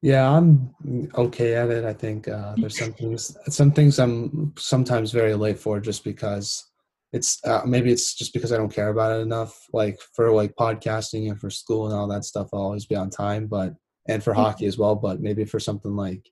[0.00, 0.74] Yeah, I'm
[1.16, 1.84] okay at it.
[1.84, 6.68] I think uh, there's some things, some things I'm sometimes very late for, just because
[7.12, 9.66] it's uh, maybe it's just because I don't care about it enough.
[9.72, 13.10] Like for like podcasting and for school and all that stuff, I'll always be on
[13.10, 13.46] time.
[13.46, 13.74] But
[14.08, 14.94] and for hockey as well.
[14.94, 16.28] But maybe for something like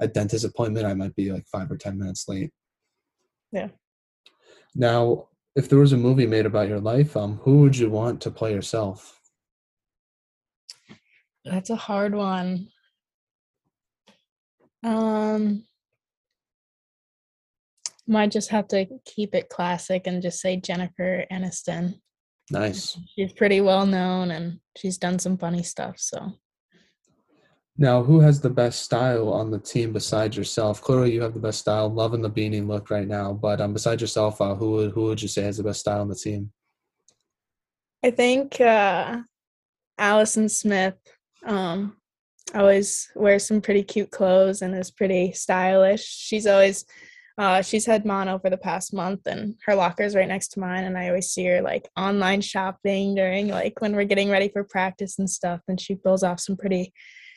[0.00, 2.50] a dentist appointment, I might be like five or ten minutes late.
[3.52, 3.68] Yeah.
[4.74, 8.20] Now, if there was a movie made about your life, um, who would you want
[8.22, 9.20] to play yourself?
[11.44, 12.68] That's a hard one.
[14.84, 15.64] Um,
[18.10, 21.94] might just have to keep it classic and just say Jennifer Aniston.
[22.50, 22.98] Nice.
[23.14, 25.94] She's pretty well known and she's done some funny stuff.
[25.98, 26.32] So
[27.78, 30.82] Now, who has the best style on the team besides yourself?
[30.82, 31.88] Clearly, you have the best style.
[31.88, 33.32] Loving the beanie look right now.
[33.32, 36.00] But um, besides yourself, uh, who would who would you say has the best style
[36.00, 36.50] on the team?
[38.04, 39.20] I think uh,
[39.98, 40.96] Allison Smith
[41.46, 41.96] um,
[42.54, 46.04] always wears some pretty cute clothes and is pretty stylish.
[46.04, 46.84] She's always
[47.40, 50.60] uh, she's had mono for the past month, and her locker is right next to
[50.60, 50.84] mine.
[50.84, 54.62] And I always see her like online shopping during like when we're getting ready for
[54.62, 55.60] practice and stuff.
[55.66, 56.92] And she pulls off some pretty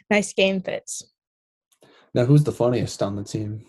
[0.09, 1.09] nice game fits.
[2.13, 3.65] Now, who's the funniest on the team?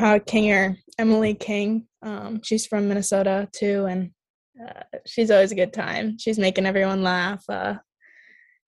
[0.00, 1.88] Uh, Kinger, Emily King.
[2.00, 4.12] Um, she's from Minnesota too, and
[4.58, 6.16] uh, she's always a good time.
[6.18, 7.44] She's making everyone laugh.
[7.50, 7.74] Uh,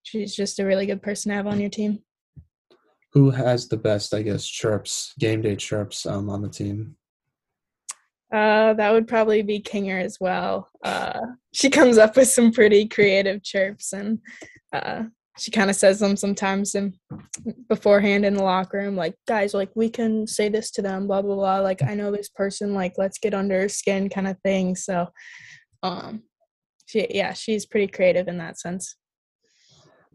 [0.02, 2.00] she's just a really good person to have on your team.
[3.16, 6.96] Who has the best, I guess, chirps, game day chirps um, on the team?
[8.30, 10.68] Uh, that would probably be Kinger as well.
[10.84, 11.20] Uh,
[11.54, 14.18] she comes up with some pretty creative chirps, and
[14.70, 15.04] uh,
[15.38, 16.92] she kind of says them sometimes in,
[17.70, 21.22] beforehand in the locker room, like, guys, like, we can say this to them, blah,
[21.22, 21.60] blah, blah.
[21.60, 24.76] Like, I know this person, like, let's get under her skin kind of thing.
[24.76, 25.08] So,
[25.82, 26.24] um,
[26.84, 28.94] she, yeah, she's pretty creative in that sense.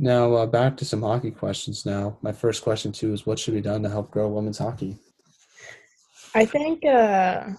[0.03, 2.17] Now, uh, back to some hockey questions now.
[2.23, 4.97] My first question, too, is what should be done to help grow women's hockey?
[6.33, 7.49] I think uh,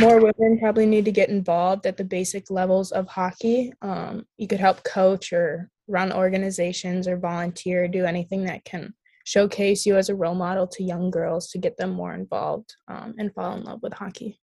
[0.00, 3.72] more women probably need to get involved at the basic levels of hockey.
[3.80, 8.92] Um, you could help coach or run organizations or volunteer, do anything that can
[9.24, 13.14] showcase you as a role model to young girls to get them more involved um,
[13.16, 14.38] and fall in love with hockey.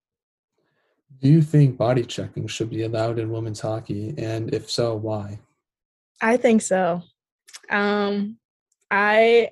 [1.21, 4.15] Do you think body checking should be allowed in women's hockey?
[4.17, 5.39] And if so, why?
[6.23, 7.03] I think so.
[7.71, 8.39] Um,
[8.91, 9.51] I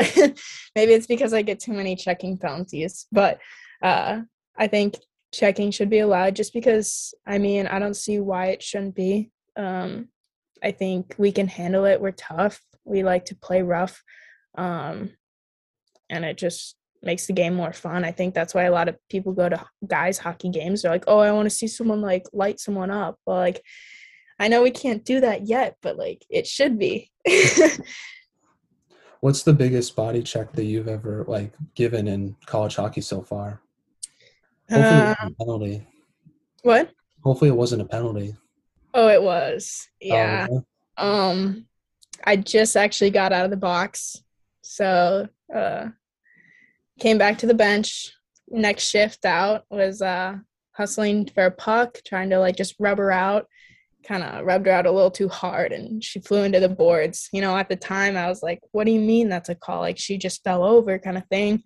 [0.16, 3.38] maybe it's because I get too many checking penalties, but
[3.82, 4.22] uh,
[4.56, 4.96] I think
[5.32, 9.30] checking should be allowed just because I mean I don't see why it shouldn't be.
[9.56, 10.08] Um,
[10.62, 12.00] I think we can handle it.
[12.00, 12.60] We're tough.
[12.84, 14.02] We like to play rough.
[14.56, 15.10] Um,
[16.08, 18.04] and it just makes the game more fun.
[18.04, 20.82] I think that's why a lot of people go to guys hockey games.
[20.82, 23.62] They're like, "Oh, I want to see someone like light someone up." Well, like
[24.38, 27.10] I know we can't do that yet, but like it should be.
[29.20, 33.60] What's the biggest body check that you've ever like given in college hockey so far?
[34.70, 35.86] Hopefully, Uh, it wasn't a penalty.
[36.62, 36.90] what?
[37.22, 38.36] Hopefully, it wasn't a penalty.
[38.92, 39.88] Oh, it was.
[40.02, 40.46] Oh, Yeah.
[40.50, 40.64] okay.
[40.98, 41.66] Um
[42.24, 44.22] I just actually got out of the box.
[44.62, 45.88] So, uh
[47.00, 48.12] came back to the bench.
[48.48, 50.36] Next shift out was uh
[50.72, 53.48] hustling for a puck, trying to like just rub her out.
[54.06, 57.28] Kind of rubbed her out a little too hard and she flew into the boards.
[57.32, 59.80] You know, at the time I was like, "What do you mean that's a call?"
[59.80, 61.62] Like she just fell over kind of thing.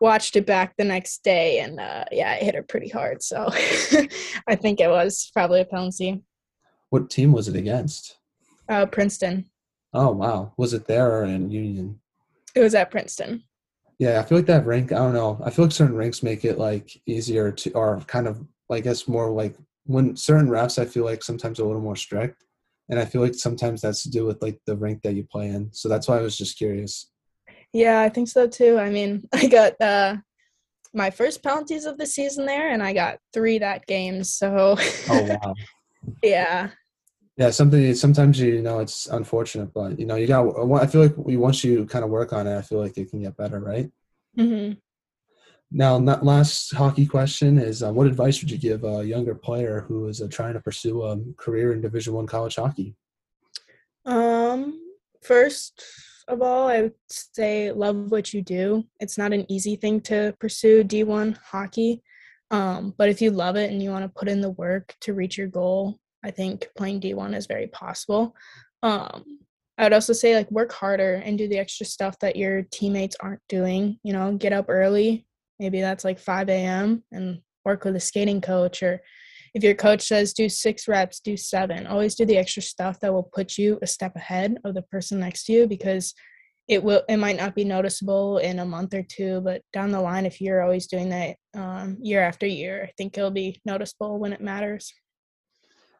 [0.00, 3.22] Watched it back the next day and uh yeah, it hit her pretty hard.
[3.22, 3.48] So,
[4.48, 6.22] I think it was probably a penalty.
[6.88, 8.18] What team was it against?
[8.68, 9.46] Uh Princeton.
[9.92, 12.00] Oh wow, was it there or in Union?
[12.54, 13.44] It was at Princeton.
[14.00, 14.92] Yeah, I feel like that rank.
[14.92, 15.38] I don't know.
[15.44, 19.06] I feel like certain ranks make it like easier to, or kind of, I guess,
[19.06, 19.54] more like
[19.84, 20.78] when certain refs.
[20.80, 22.44] I feel like sometimes a little more strict,
[22.88, 25.48] and I feel like sometimes that's to do with like the rank that you play
[25.48, 25.70] in.
[25.72, 27.10] So that's why I was just curious.
[27.72, 28.78] Yeah, I think so too.
[28.78, 30.16] I mean, I got uh
[30.92, 34.24] my first penalties of the season there and I got 3 that game.
[34.24, 34.76] So
[35.08, 35.54] Oh wow.
[36.22, 36.70] yeah.
[37.36, 37.94] Yeah, something.
[37.94, 40.46] Sometimes you know it's unfortunate, but you know you got.
[40.82, 43.22] I feel like once you kind of work on it, I feel like it can
[43.22, 43.90] get better, right?
[44.36, 44.72] hmm
[45.72, 49.84] Now, that last hockey question is: uh, What advice would you give a younger player
[49.86, 52.96] who is uh, trying to pursue a career in Division One college hockey?
[54.04, 54.80] Um
[55.22, 55.82] first
[56.28, 58.84] of all, I would say love what you do.
[59.00, 62.02] It's not an easy thing to pursue D1 hockey.
[62.52, 65.14] Um, but if you love it and you want to put in the work to
[65.14, 68.34] reach your goal, I think playing D1 is very possible.
[68.82, 69.40] Um,
[69.78, 73.16] I would also say like work harder and do the extra stuff that your teammates
[73.20, 73.98] aren't doing.
[74.04, 75.26] You know, get up early.
[75.60, 77.04] Maybe that's like 5 a.m.
[77.12, 78.82] and work with a skating coach.
[78.82, 79.00] Or
[79.54, 81.86] if your coach says do six reps, do seven.
[81.86, 85.20] Always do the extra stuff that will put you a step ahead of the person
[85.20, 86.14] next to you because
[86.66, 90.00] it will it might not be noticeable in a month or two but down the
[90.00, 94.20] line if you're always doing that um, year after year i think it'll be noticeable
[94.20, 94.92] when it matters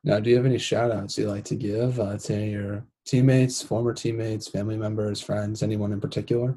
[0.03, 3.61] Now, do you have any shout outs you'd like to give uh, to your teammates,
[3.61, 6.57] former teammates, family members, friends, anyone in particular?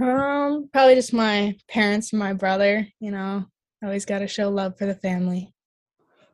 [0.00, 3.44] Um probably just my parents and my brother you know
[3.84, 5.52] always got to show love for the family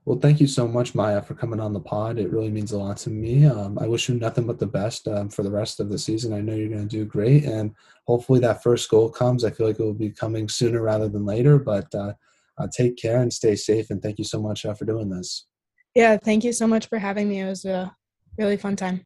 [0.05, 2.19] Well, thank you so much, Maya, for coming on the pod.
[2.19, 3.45] It really means a lot to me.
[3.45, 6.33] Um, I wish you nothing but the best um, for the rest of the season.
[6.33, 7.75] I know you're going to do great, and
[8.07, 9.45] hopefully that first goal comes.
[9.45, 11.59] I feel like it will be coming sooner rather than later.
[11.59, 12.15] But uh,
[12.57, 13.91] uh, take care and stay safe.
[13.91, 15.47] And thank you so much uh, for doing this.
[15.95, 17.95] yeah thank you so much for having me it was a
[18.39, 19.05] really fun time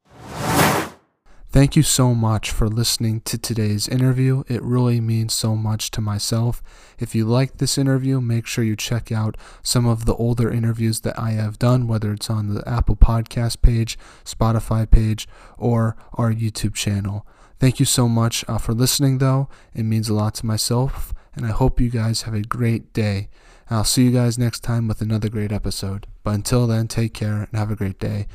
[1.52, 4.42] Thank you so much for listening to today's interview.
[4.48, 6.62] It really means so much to myself.
[6.98, 11.00] If you like this interview, make sure you check out some of the older interviews
[11.00, 15.28] that I have done, whether it's on the Apple Podcast page, Spotify page,
[15.58, 17.26] or our YouTube channel.
[17.60, 19.50] Thank you so much uh, for listening, though.
[19.74, 23.28] It means a lot to myself, and I hope you guys have a great day.
[23.68, 26.06] I'll see you guys next time with another great episode.
[26.24, 28.26] But until then, take care and have a great day.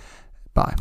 [0.53, 0.76] Bye.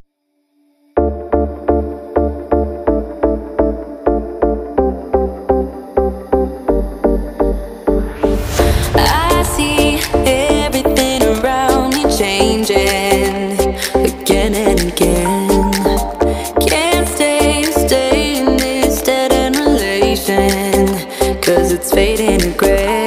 [12.16, 13.58] Changing
[13.94, 15.72] again and again.
[16.66, 19.32] Can't stay, stay in this dead
[21.42, 23.05] cause it's fading to gray.